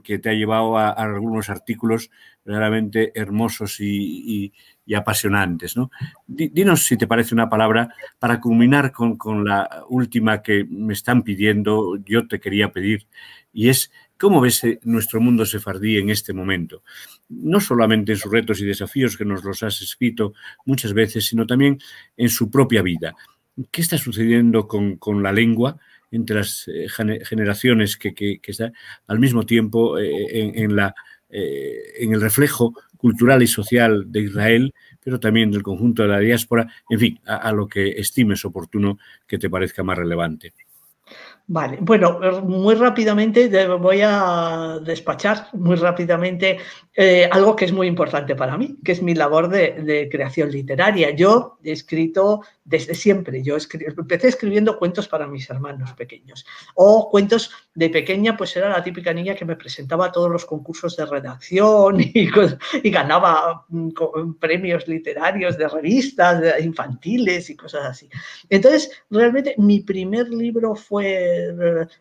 [0.04, 2.10] que te ha llevado a, algunos artículos
[2.46, 4.54] verdaderamente hermosos y,
[4.96, 5.76] apasionantes.
[5.76, 5.92] ¿no?
[6.28, 11.98] Dinos si te parece una palabra para culminar con, la última que me están pidiendo,
[12.06, 13.06] yo te quería pedir,
[13.52, 16.84] y es cómo ves eh, nuestro mundo sefardí en este momento.
[17.30, 20.34] No solamente en sus retos y desafíos que nos los has escrito
[20.66, 21.80] muchas veces, sino también
[22.16, 23.16] en su propia vida.
[23.72, 25.78] ¿Qué está sucediendo con, con la lengua?
[26.12, 26.88] Entre las eh,
[27.24, 28.74] generaciones que, que, están
[29.08, 30.94] al mismo tiempo eh, en, la,
[31.30, 36.20] eh, en el reflejo cultural y social de Israel, pero también del conjunto de la
[36.20, 38.98] diáspora, en fin, a lo que estimes oportuno
[39.28, 40.54] que te parezca más relevante.
[41.50, 46.58] Vale, bueno, muy rápidamente voy a despachar muy rápidamente
[47.32, 51.12] algo que es muy importante para mí, que es mi labor de, creación literaria.
[51.12, 56.46] Yo he escrito desde siempre, yo empecé escribiendo cuentos para mis hermanos pequeños
[56.76, 60.46] o cuentos de pequeña, pues era la típica niña que me presentaba a todos los
[60.46, 62.30] concursos de redacción y,
[62.92, 68.10] ganaba mm, premios literarios de revistas infantiles y cosas así.
[68.50, 71.56] Entonces, realmente mi primer libro fue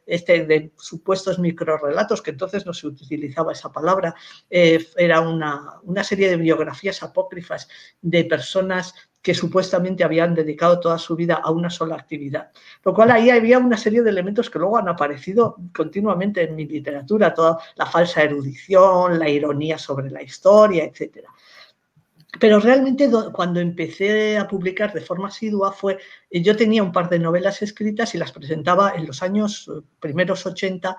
[0.05, 4.17] este, de supuestos microrelatos, que entonces no se utilizaba esa palabra,
[4.51, 7.69] eh, era una, una serie de biografías apócrifas
[8.03, 8.95] de personas
[9.27, 12.53] que supuestamente habían dedicado toda su vida a una sola actividad.
[12.85, 16.64] Lo cual ahí había una serie de elementos que luego han aparecido continuamente en mi
[16.64, 21.29] literatura, toda la falsa erudición, la ironía sobre la historia, etcétera.
[22.39, 25.99] Pero realmente cuando empecé a publicar de forma asidua fue,
[26.31, 30.47] yo tenía un par de novelas escritas y las presentaba en los años eh, primeros
[30.47, 30.97] 80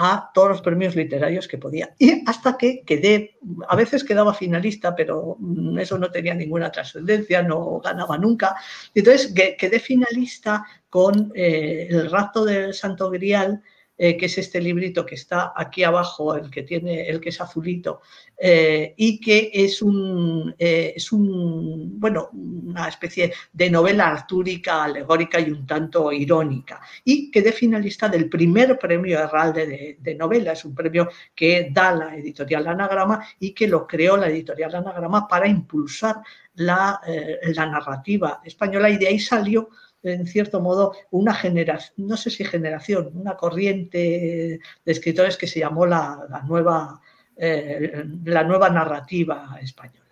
[0.00, 1.92] a todos los premios literarios que podía.
[1.98, 3.36] Y hasta que quedé,
[3.68, 8.54] a veces quedaba finalista, pero mm, eso no tenía ninguna trascendencia, no ganaba nunca.
[8.94, 13.60] Entonces quedé finalista con eh, El rapto del Santo Grial
[14.00, 17.40] eh, que es este librito que está aquí abajo, el que tiene, el que es
[17.40, 18.00] azulito,
[18.38, 25.40] eh, y que es un, eh, es un, bueno, una especie de novela artúrica, alegórica
[25.40, 30.64] y un tanto irónica, y quedé finalista del primer premio Herralde de, de novela, es
[30.64, 35.48] un premio que da la editorial Anagrama y que lo creó la editorial Anagrama para
[35.48, 36.18] impulsar
[36.54, 37.00] la,
[37.42, 39.70] la narrativa española y de ahí salió
[40.02, 45.60] en cierto modo, una generación, no sé si generación, una corriente de escritores que se
[45.60, 47.00] llamó la, nueva,
[47.36, 50.08] eh, la nueva narrativa española.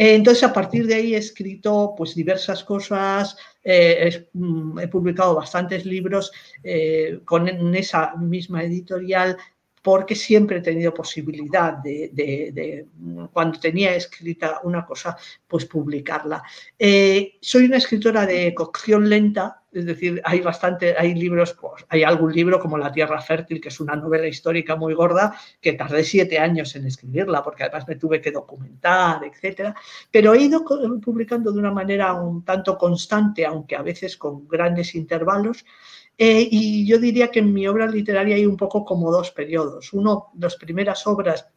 [0.00, 5.84] Entonces, a partir de ahí he escrito pues, diversas cosas, eh, mm, he publicado bastantes
[5.84, 6.30] libros
[6.62, 9.36] eh, con esa misma editorial,
[9.82, 12.86] porque siempre he tenido posibilidad de,
[13.32, 15.16] cuando tenía escrita una cosa,
[15.46, 16.42] pues publicarla.
[16.78, 22.02] Eh, soy una escritora de cocción lenta, es decir, hay bastante, hay libros, pues, hay
[22.02, 26.04] algún libro como La Tierra Fértil, que es una novela histórica muy gorda, que tardé
[26.04, 29.74] siete años en escribirla, porque además me tuve que documentar, etcétera.
[30.10, 34.94] Pero he ido publicando de una manera un tanto constante, aunque a veces con grandes
[34.94, 35.64] intervalos.
[36.18, 39.92] Eh, y yo diría que en mi obra literaria hay un poco como dos periodos.
[39.92, 41.48] Uno, las primeras obras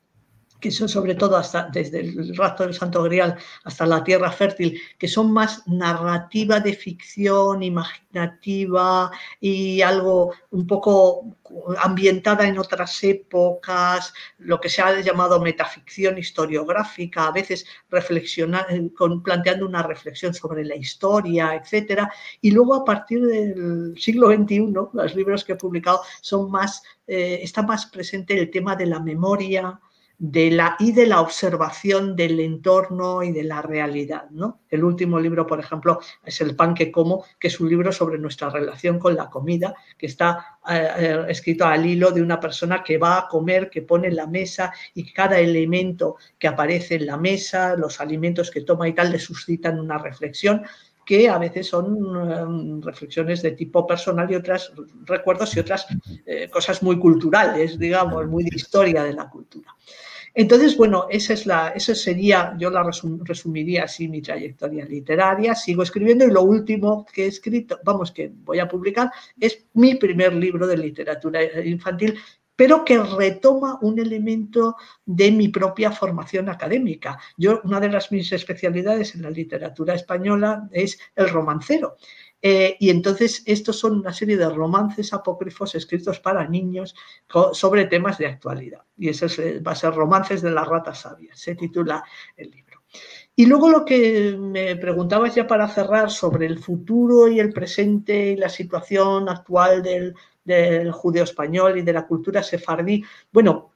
[0.61, 4.79] que son sobre todo hasta desde el rato del Santo Grial hasta la Tierra Fértil,
[4.97, 11.35] que son más narrativa de ficción, imaginativa y algo un poco
[11.79, 19.23] ambientada en otras épocas, lo que se ha llamado metaficción historiográfica, a veces reflexionar, con,
[19.23, 22.03] planteando una reflexión sobre la historia, etc.
[22.41, 27.39] Y luego a partir del siglo XXI, los libros que he publicado son más, eh,
[27.41, 29.79] está más presente el tema de la memoria,
[30.23, 34.29] de la, y de la observación del entorno y de la realidad.
[34.29, 34.61] ¿no?
[34.69, 38.19] El último libro, por ejemplo, es El pan que como, que es un libro sobre
[38.19, 42.83] nuestra relación con la comida, que está eh, eh, escrito al hilo de una persona
[42.83, 47.07] que va a comer, que pone en la mesa y cada elemento que aparece en
[47.07, 50.61] la mesa, los alimentos que toma y tal, le suscitan una reflexión
[51.03, 51.97] que a veces son
[52.29, 54.71] eh, reflexiones de tipo personal y otras
[55.03, 55.87] recuerdos y otras
[56.53, 59.75] cosas muy culturales, digamos, muy de historia de la cultura.
[60.33, 62.89] Entonces, bueno, esa es la, eso sería, yo la
[63.23, 65.55] resumiría así mi trayectoria literaria.
[65.55, 69.95] Sigo escribiendo y lo último que he escrito, vamos, que voy a publicar, es mi
[69.95, 72.17] primer libro de literatura infantil
[72.61, 77.17] pero que retoma un elemento de mi propia formación académica.
[77.35, 81.95] Yo, una de las mis especialidades en la literatura española es el romancero.
[82.41, 86.95] Eh, y entonces estos son una serie de romances apócrifos escritos para niños
[87.53, 88.81] sobre temas de actualidad.
[88.97, 92.03] Y ese va a ser Romances de la rata sabia, se titula
[92.35, 92.81] el libro.
[93.35, 98.31] Y luego lo que me preguntabas ya para cerrar sobre el futuro y el presente
[98.31, 100.13] y la situación actual del,
[100.43, 103.03] del judeo español y de la cultura sefardí.
[103.31, 103.70] Bueno,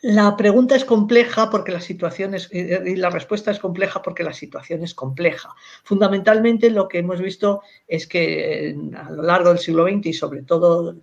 [0.00, 4.32] la pregunta es compleja porque la situación es, y la respuesta es compleja porque la
[4.32, 5.54] situación es compleja.
[5.82, 10.42] Fundamentalmente lo que hemos visto es que a lo largo del siglo XX y sobre
[10.42, 10.96] todo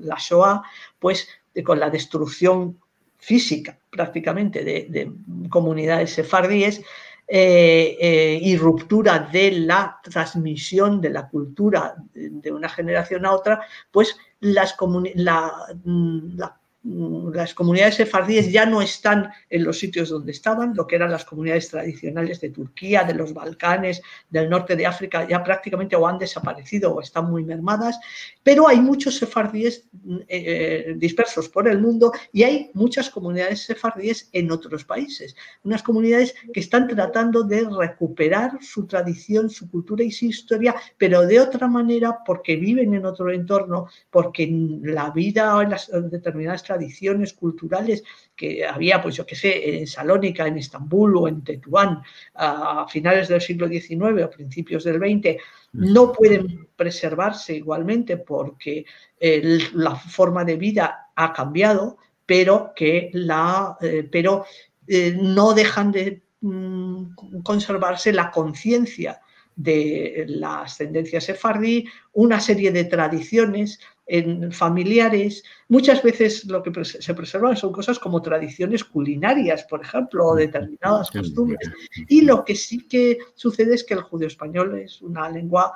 [0.00, 0.62] la Shoah,
[0.98, 1.28] pues
[1.64, 2.78] con la destrucción
[3.16, 5.12] física prácticamente de,
[5.48, 6.82] comunidades sefardíes
[7.28, 13.62] eh, eh, y ruptura de la transmisión de la cultura de una generación a otra,
[13.90, 14.76] pues las
[15.14, 15.52] la,
[15.84, 20.96] la Mm, las comunidades sefardíes ya no están en los sitios donde estaban, lo que
[20.96, 24.00] eran las comunidades tradicionales de Turquía, de los Balcanes,
[24.30, 28.00] del norte de África, ya prácticamente o han desaparecido o están muy mermadas,
[28.42, 33.60] pero hay muchos sefardíes mm, eh, eh, dispersos por el mundo y hay muchas comunidades
[33.60, 40.02] sefardíes en otros países, unas comunidades que están tratando de recuperar su tradición, su cultura
[40.02, 44.48] y su historia, pero de otra manera porque viven en otro entorno, porque
[44.82, 48.04] la vida en las determinadas tradiciones culturales
[48.36, 52.02] que había, pues yo qué sé, en Salónica, en Estambul o en Tetuán
[52.34, 55.36] a finales del siglo XIX o principios del XX,
[55.72, 58.84] no pueden preservarse igualmente porque
[59.20, 64.44] la forma de vida ha cambiado, pero que la, eh, pero
[64.86, 69.20] eh, no dejan de mm, conservarse la conciencia
[69.56, 73.80] de la ascendencia sefardí, una serie de tradiciones,
[74.12, 75.44] en familiares.
[75.68, 81.12] Muchas veces lo que se preservan son cosas como tradiciones culinarias, por ejemplo, o determinadas
[81.12, 81.70] costumbres.
[82.08, 85.74] Y lo que sí que sucede es que el judío español es una lengua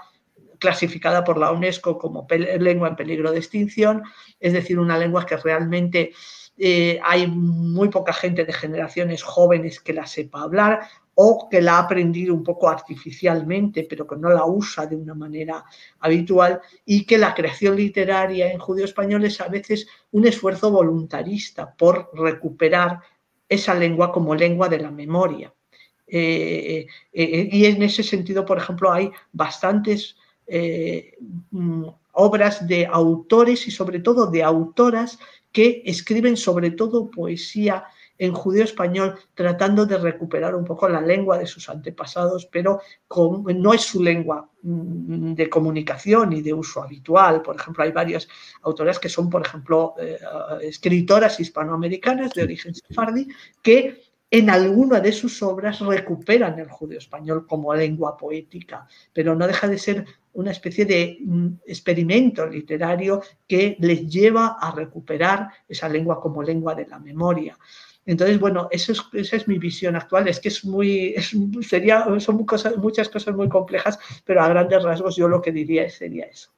[0.58, 4.02] clasificada por la UNESCO como lengua en peligro de extinción,
[4.40, 6.12] es decir, una lengua que realmente
[6.56, 10.80] eh, hay muy poca gente de generaciones jóvenes que la sepa hablar,
[11.14, 15.14] o que la ha aprendido un poco artificialmente, pero que no la usa de una
[15.14, 15.64] manera
[16.00, 21.74] habitual, y que la creación literaria en judío español es a veces un esfuerzo voluntarista
[21.74, 23.00] por recuperar
[23.48, 25.52] esa lengua como lengua de la memoria.
[26.06, 31.16] Eh, eh, y en ese sentido, por ejemplo, hay bastantes eh,
[31.50, 35.18] mm, obras de autores y sobre todo de autoras
[35.50, 37.84] que escriben sobre todo poesía
[38.18, 42.80] en judío español, tratando de recuperar un poco la lengua de sus antepasados, pero
[43.54, 47.42] no es su lengua mm, de comunicación y de uso habitual.
[47.42, 48.28] Por ejemplo, hay varias
[48.62, 49.94] autoras que son, por ejemplo,
[50.60, 53.28] escritoras hispanoamericanas de origen sefardí
[53.62, 59.46] que en alguna de sus obras recuperan el judío español como lengua poética, pero no
[59.46, 65.88] deja de ser una especie de mm, experimento literario que les lleva a recuperar esa
[65.88, 67.56] lengua como lengua de la memoria.
[68.06, 70.28] Entonces, bueno, eso es, esa es mi visión actual.
[70.28, 71.14] Es que es muy,
[71.62, 72.46] sería, son
[72.78, 76.50] muchas cosas muy complejas, pero a grandes rasgos yo lo que diría sería eso.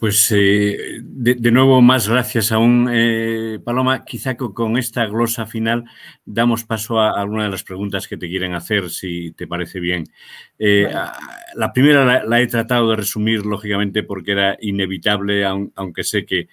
[0.00, 4.02] Pues eh, de, nuevo, más gracias aún, eh, Paloma.
[4.02, 5.84] Quizá con, esta glosa final
[6.24, 10.04] damos paso a, alguna de las preguntas que te quieren hacer, si te parece bien.
[10.58, 10.90] Eh,
[11.54, 16.48] la primera la, he tratado de resumir, lógicamente, porque era inevitable, aunque sé que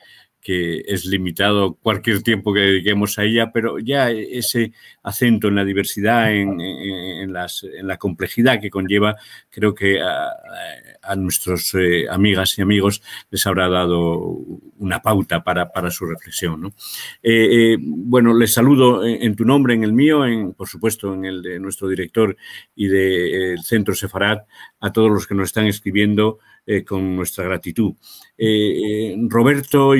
[0.47, 4.71] que es limitado cualquier tiempo que dediquemos a ella, pero ya ese
[5.03, 9.17] acento en la diversidad, en, la complejidad que conlleva,
[9.49, 14.37] creo que a, nuestros eh, amigas y amigos les habrá dado
[14.77, 16.73] una pauta para, su reflexión.
[17.21, 21.25] Eh, eh, bueno, les saludo en, tu nombre, en el mío, en, por supuesto en
[21.25, 22.37] el de nuestro director
[22.73, 24.43] y del Centro Sefarad,
[24.79, 27.95] a todos los que nos están escribiendo eh, con nuestra gratitud.
[28.35, 29.93] Eh, eh, Roberto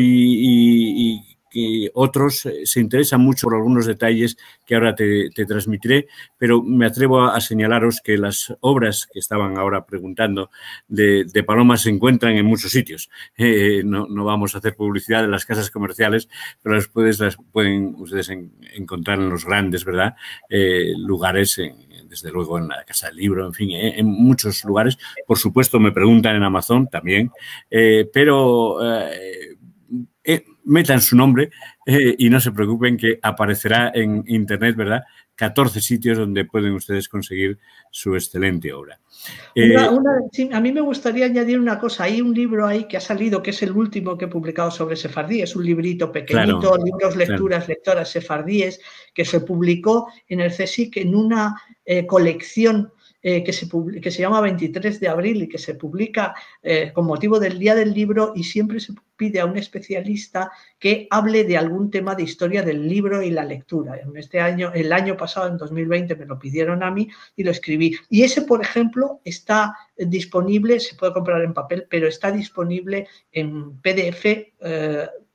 [1.52, 7.24] y, otros se interesan mucho por algunos detalles que ahora te, transmitiré, pero me atrevo
[7.24, 10.50] a, señalaros que las obras que estaban ahora preguntando
[10.88, 13.10] de, Paloma se encuentran en muchos sitios.
[13.84, 16.28] no, vamos a hacer publicidad de las casas comerciales,
[16.62, 16.90] pero las,
[17.20, 18.30] las pueden ustedes
[18.76, 20.16] encontrar en los grandes, ¿verdad?
[20.98, 24.98] lugares en, desde luego en la Casa del Libro, en fin, eh, en, muchos lugares.
[25.26, 27.32] Por supuesto, me preguntan en Amazon también,
[27.70, 29.57] eh, pero eh,
[30.68, 31.50] metan su nombre
[31.86, 35.04] y no se preocupen que aparecerá en Internet, ¿verdad?
[35.38, 37.60] 14 sitios donde pueden ustedes conseguir
[37.92, 39.00] su excelente obra.
[40.52, 42.06] a mí me gustaría añadir una cosa.
[42.06, 44.96] Hay un libro ahí que ha salido, que es el último que he publicado sobre
[44.96, 45.42] sefardí.
[45.42, 48.82] Es un librito pequeñito, libros, lecturas, lectoras sefardíes,
[49.14, 52.92] que se publicó en el CSIC en una eh, colección
[53.30, 53.68] eh, que, se
[54.02, 57.76] que se llama 23 de abril y que se publica eh, con motivo del Día
[57.76, 60.50] del Libro y siempre se pide a un especialista
[60.80, 63.98] que hable de algún tema de historia del libro y la lectura.
[63.98, 67.52] En este año, el año pasado, en 2020, me lo pidieron a mí y lo
[67.52, 67.98] escribí.
[68.10, 73.78] Y ese, por ejemplo, está disponible, se puede comprar en papel, pero está disponible en
[73.82, 74.24] PDF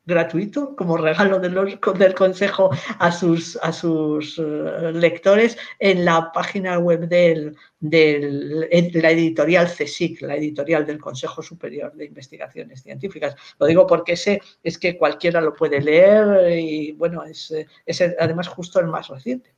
[0.05, 6.79] gratuito como regalo del, del Consejo a sus, a sus eh, lectores en la página
[6.79, 13.37] web del, de la editorial CSIC, la editorial del Consejo Superior de Investigaciones Científicas.
[13.59, 17.55] Lo digo porque ese es que cualquiera lo puede leer y bueno, es,
[17.87, 19.55] es además justo el más reciente.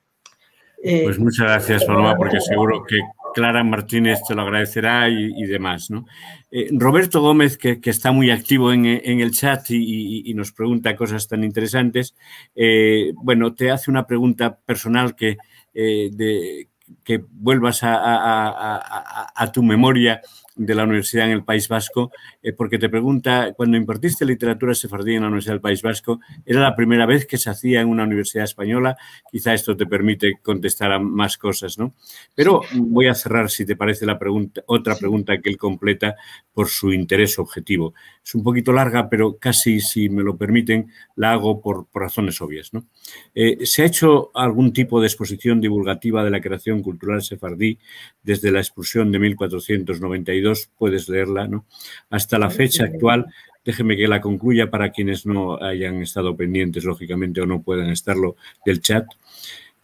[0.82, 2.98] Pues muchas gracias, Paloma, porque seguro que
[3.34, 5.90] Clara Martínez te lo agradecerá y, demás.
[5.90, 6.06] ¿no?
[6.50, 11.44] Eh, Roberto Gómez, que, está muy activo en, el chat y, nos pregunta cosas tan
[11.44, 12.14] interesantes,
[12.54, 15.36] eh, bueno, te hace una pregunta personal que,
[15.74, 16.66] eh,
[17.02, 20.20] que vuelvas a tu memoria
[20.56, 25.14] de la Universidad en el País Vasco, eh, porque te pregunta, cuando impartiste literatura sefardí
[25.14, 28.04] en la Universidad del País Vasco, ¿era la primera vez que se hacía en una
[28.04, 28.96] universidad española?
[29.30, 31.94] Quizá esto te permite contestar a más cosas, ¿no?
[32.34, 36.14] Pero voy a cerrar, si te parece, la pregunta, otra pregunta que él completa
[36.52, 37.94] por su interés objetivo.
[38.24, 42.72] Es un poquito larga, pero casi, si me lo permiten, la hago por, razones obvias,
[42.72, 42.86] ¿no?
[43.34, 47.78] Eh, ¿Se ha hecho algún tipo de exposición divulgativa de la creación cultural sefardí
[48.22, 50.43] desde la expulsión de 1492
[50.76, 51.66] puedes leerla, ¿no?
[52.10, 53.26] Hasta la fecha actual,
[53.64, 58.36] déjeme que la concluya para quienes no hayan estado pendientes, lógicamente, o no puedan estarlo
[58.64, 59.06] del chat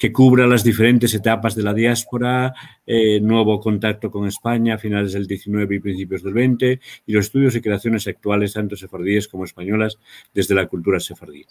[0.01, 2.55] que cubra las diferentes etapas de la diáspora,
[2.87, 7.27] eh, nuevo contacto con España a finales del 19 y principios del 20, y los
[7.27, 9.99] estudios y creaciones actuales, tanto sefardíes como españolas,
[10.33, 11.45] desde la cultura sefardí.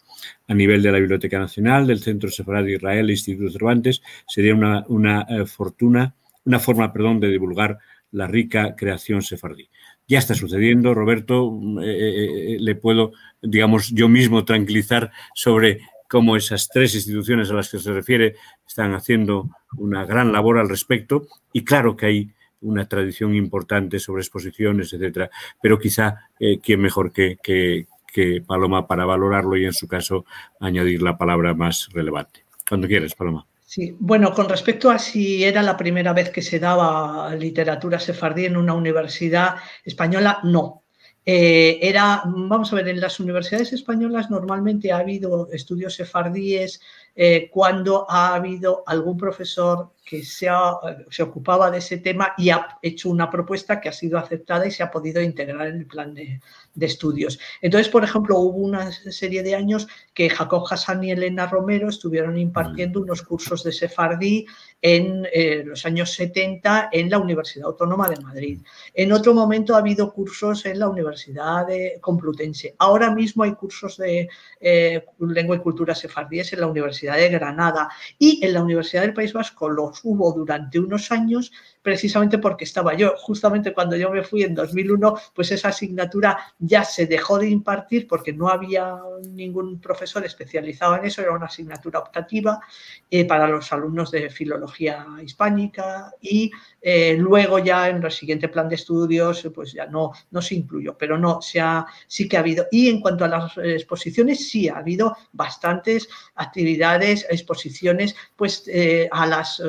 [0.47, 4.83] A nivel de la Biblioteca Nacional, del Centro Sefardí Israel e Instituto Cervantes, sería una,
[4.87, 7.77] una eh, fortuna, una forma, perdón, de divulgar
[8.11, 9.69] la rica creación sefardí.
[10.07, 13.11] Ya está sucediendo, Roberto, eh, eh, eh, le puedo,
[13.41, 18.35] digamos, yo mismo tranquilizar sobre cómo esas tres instituciones a las que se refiere
[18.67, 22.29] están haciendo una gran labor al respecto y claro que hay
[22.61, 25.29] una tradición importante sobre exposiciones, etcétera,
[25.61, 26.29] pero quizá
[26.61, 30.25] quién mejor que, que, que Paloma para valorarlo y en su caso
[30.59, 32.43] añadir la palabra más relevante.
[32.67, 33.48] Cuando quieras, Paloma.
[33.71, 38.45] Sí, bueno, con respecto a si era la primera vez que se daba literatura sefardí
[38.47, 40.85] en una universidad española, no.
[41.23, 46.81] Eh, era, vamos a ver, en las universidades españolas normalmente ha habido estudios sefardíes
[47.15, 50.47] eh, cuando ha habido algún profesor que se,
[51.11, 54.71] se, ocupaba de ese tema y ha hecho una propuesta que ha sido aceptada y
[54.71, 56.41] se ha podido integrar en el plan de,
[56.73, 57.39] de estudios.
[57.61, 62.37] Entonces, por ejemplo, hubo una serie de años que Jacob Hassan y Elena Romero estuvieron
[62.37, 64.47] impartiendo unos cursos de sefardí
[64.81, 68.59] en eh, los años 70 en la Universidad Autónoma de Madrid.
[68.93, 72.75] En otro momento ha habido cursos en la Universidad de Complutense.
[72.79, 74.29] Ahora mismo hay cursos de
[74.59, 79.13] eh, lengua y cultura sefardíes en la Universidad de Granada y en la Universidad del
[79.13, 81.51] País Vasco los hubo durante unos años
[81.81, 83.13] precisamente porque estaba yo.
[83.17, 88.07] Justamente cuando yo me fui en 2001, pues esa asignatura ya se dejó de impartir
[88.07, 88.95] porque no había
[89.29, 92.59] ningún profesor especializado en eso, era una asignatura optativa
[93.09, 96.51] eh, para los alumnos de filología hispánica y
[96.81, 100.97] eh, luego ya en el siguiente plan de estudios pues ya no, no se incluyó,
[100.97, 102.67] pero no, se ha, sí que ha habido.
[102.71, 109.25] Y en cuanto a las exposiciones, sí ha habido bastantes actividades, exposiciones, pues eh, a
[109.25, 109.61] las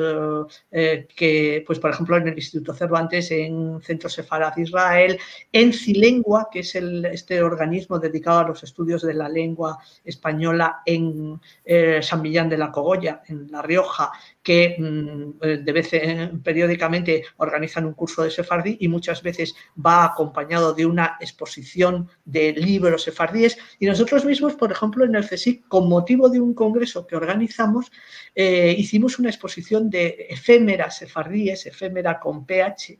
[0.69, 5.19] que, pues por ejemplo, ejemplo, en el Instituto Cervantes, en Centro Sefarad Israel,
[5.51, 10.81] en Cilengua, que es el, este organismo dedicado a los estudios de la lengua española
[10.85, 14.11] en eh, San Millán de la Cogolla, en La Rioja,
[14.43, 19.53] que mm, eh, de vez en, periódicamente organizan un curso de sefardí y muchas veces
[19.83, 23.57] va acompañado de una exposición de libros sefardíes.
[23.79, 27.91] Y nosotros mismos, por ejemplo, en el CSIC, con motivo de un congreso que organizamos,
[28.33, 32.97] eh, hicimos una exposición de efémeras sefardíes, efémera con PH,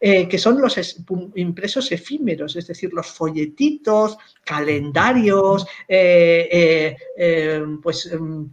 [0.00, 0.78] eh, que son los
[1.34, 5.66] impresos efímeros, es decir, los folletitos, calendarios,
[7.82, 8.44] pues mm,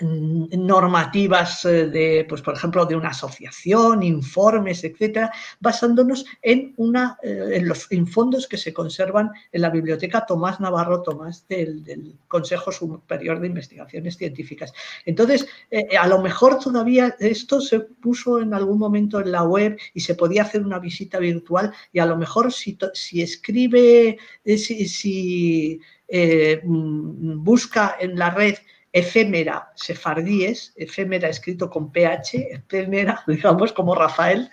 [0.00, 7.50] normativas eh, de, pues por ejemplo, de una asociación, informes, etcétera, basándonos en una eh,
[7.52, 13.40] en los fondos que se conservan en la biblioteca Tomás Navarro Tomás del, Consejo Superior
[13.40, 14.72] de Investigaciones Científicas.
[15.04, 19.78] Entonces, eh, a lo mejor todavía esto se puso en algún momento en la web
[19.94, 24.88] y se podía hacer una visita virtual y a lo mejor si, si escribe, si,
[24.88, 25.80] si
[26.12, 28.56] mm, busca en la red
[28.98, 34.50] efémera sefardíes, efémera escrito con PH, efémera, digamos, como Rafael,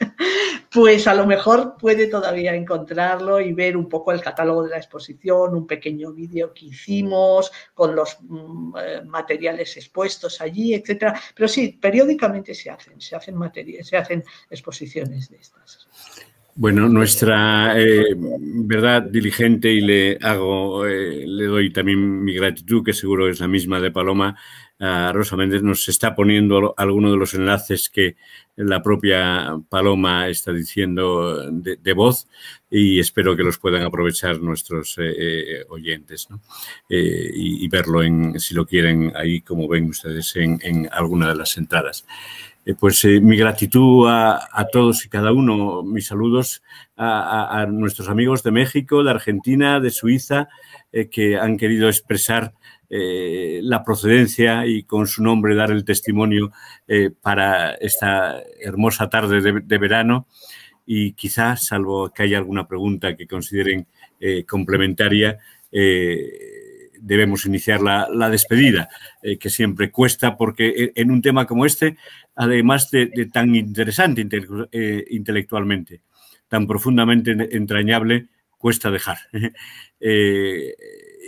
[0.72, 4.78] pues a lo mejor puede todavía encontrarlo y ver un poco el catálogo de la
[4.78, 11.20] exposición, un pequeño vídeo que hicimos con los mm, eh, materiales expuestos allí, etcétera.
[11.34, 15.88] Pero sí, periódicamente se hacen, se hacen materiales, se hacen exposiciones de estas.
[16.58, 22.94] Bueno, nuestra eh, verdad diligente y le hago, eh, le doy también mi gratitud, que
[22.94, 24.38] seguro es la misma de Paloma,
[24.80, 28.16] a Rosa Méndez nos está poniendo algunos de los enlaces que
[28.56, 32.30] la propia Paloma está diciendo de, voz
[32.70, 36.30] y espero que los puedan aprovechar nuestros eh, oyentes
[36.88, 42.06] y, verlo en, si lo quieren ahí como ven ustedes en alguna de las entradas.
[42.66, 46.64] Eh, pues eh, mi gratitud a, todos y cada uno, mis saludos
[46.98, 50.50] a, nuestros amigos de México, de Argentina, de Suiza,
[50.92, 52.54] eh, que han querido expresar
[52.88, 56.52] la procedencia y con su nombre dar el testimonio
[57.20, 60.28] para esta hermosa tarde de, verano.
[60.86, 63.88] Y quizás, salvo que haya alguna pregunta que consideren
[64.48, 65.40] complementaria,
[67.06, 68.90] debemos iniciar la, despedida,
[69.22, 71.98] eh, que siempre cuesta, porque en un tema como este,
[72.36, 74.28] además de, tan interesante
[74.72, 76.02] eh, intelectualmente,
[76.48, 78.28] tan profundamente entrañable,
[78.58, 79.18] cuesta dejar.
[80.08, 80.76] Eh,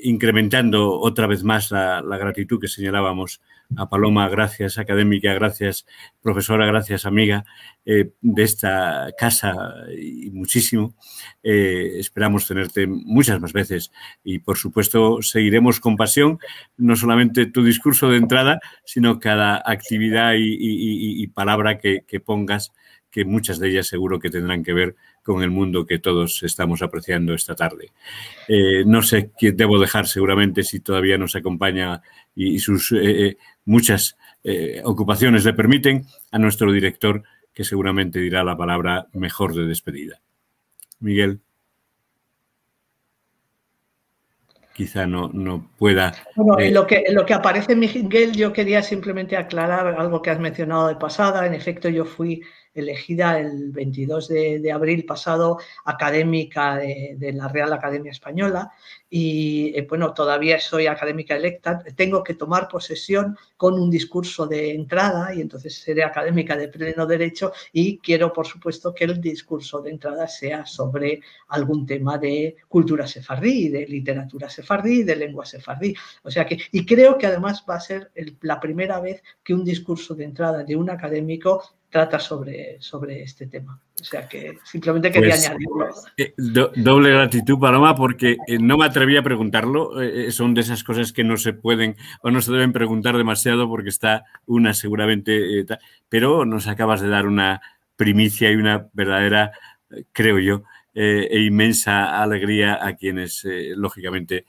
[0.03, 3.41] incrementando otra vez más la, gratitud que señalábamos
[3.75, 5.85] a Paloma, gracias académica, gracias
[6.21, 7.45] profesora, gracias amiga
[7.85, 9.55] de esta casa
[9.97, 10.95] y muchísimo.
[11.41, 13.91] Eh, esperamos tenerte muchas más veces
[14.23, 16.39] y, por supuesto, seguiremos con pasión
[16.75, 22.73] no solamente tu discurso de entrada, sino cada actividad y, palabra que, pongas,
[23.09, 26.81] que muchas de ellas seguro que tendrán que ver con el mundo que todos estamos
[26.81, 27.91] apreciando esta tarde.
[28.47, 32.01] Eh, no sé qué debo dejar seguramente si todavía nos acompaña
[32.35, 33.37] y, sus eh,
[33.67, 34.17] muchas
[34.83, 37.23] ocupaciones le permiten a nuestro director
[37.53, 40.21] que seguramente dirá la palabra mejor de despedida.
[40.99, 41.41] Miguel.
[44.77, 46.13] quizá no, no pueda...
[46.35, 50.39] Bueno, en, lo que, lo que aparece Miguel, yo quería simplemente aclarar algo que has
[50.39, 51.47] mencionado de pasada.
[51.47, 52.43] En efecto, yo fui
[52.81, 58.71] elegida el 22 de, abril pasado académica de, la Real Academia Española
[59.09, 64.73] y eh, bueno, todavía soy académica electa, tengo que tomar posesión con un discurso de
[64.73, 69.81] entrada y entonces seré académica de pleno derecho y quiero por supuesto que el discurso
[69.81, 75.95] de entrada sea sobre algún tema de cultura sefardí, de literatura sefardí, de lengua sefardí.
[76.23, 79.63] O sea que, y creo que además va a ser la primera vez que un
[79.63, 81.63] discurso de entrada de un académico
[81.97, 83.81] trata sobre, sobre este tema.
[83.99, 85.89] O sea que simplemente quería pues, añadirlo.
[86.15, 89.99] Eh, doble gratitud, Paloma, porque eh, no me atreví a preguntarlo.
[89.99, 93.67] Eh, son de esas cosas que no se pueden o no se deben preguntar demasiado
[93.67, 95.65] porque está una seguramente,
[96.07, 97.61] pero nos acabas de dar una
[97.95, 99.53] primicia y una verdadera,
[100.11, 100.63] creo yo,
[100.93, 103.43] e inmensa alegría a quienes,
[103.75, 104.45] lógicamente,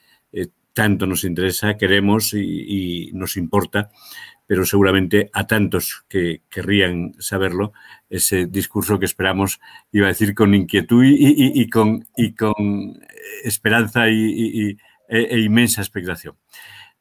[0.75, 3.91] tanto nos interesa, queremos y nos importa
[4.49, 7.75] pero seguramente a tantos que querrían saberlo,
[8.09, 9.61] ese discurso que esperamos,
[9.93, 12.07] iba a decir con inquietud y, con,
[13.45, 14.75] esperanza e,
[15.07, 16.35] e, inmensa expectación.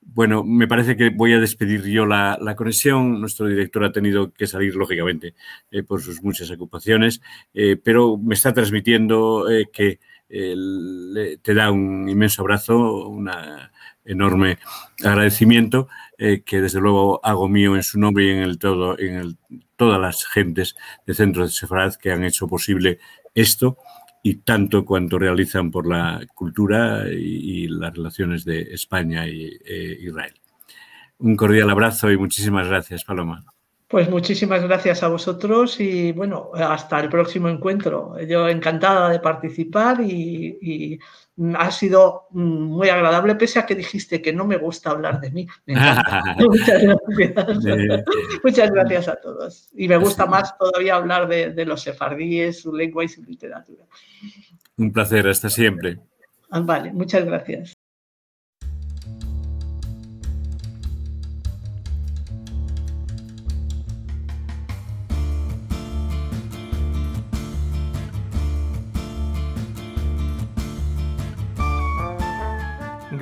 [0.02, 3.22] Bueno, me parece que voy a despedir yo la, conexión.
[3.22, 5.34] Nuestro director ha tenido que salir, lógicamente,
[5.72, 7.22] eh, por sus muchas ocupaciones,
[7.54, 10.00] eh, pero me está transmitiendo eh, que
[10.30, 13.72] te da un inmenso abrazo, una
[14.08, 14.58] enorme
[15.04, 19.16] agradecimiento eh, que desde luego hago mío en su nombre y en el todo, en
[19.16, 19.38] el,
[19.76, 20.76] todas las gentes
[21.06, 23.00] de Centro de Sefarad que han hecho posible
[23.36, 23.78] esto
[24.24, 30.34] y tanto cuanto realizan por la cultura y, las relaciones de España e Israel.
[31.20, 33.46] Un cordial abrazo y muchísimas gracias, Paloma.
[33.88, 38.20] Pues muchísimas gracias a vosotros y bueno, hasta el próximo encuentro.
[38.22, 41.00] Yo encantada de participar y,
[41.58, 45.48] ha sido muy agradable, pese a que dijiste que no me gusta hablar de mí.
[46.40, 48.04] Muchas gracias.
[48.44, 49.70] Muchas gracias a todos.
[49.74, 53.86] Y me gusta más todavía hablar de, de los sefardíes, su lengua y su literatura.
[54.78, 56.00] Un placer, hasta siempre.
[56.50, 57.78] Ah, vale, muchas gracias.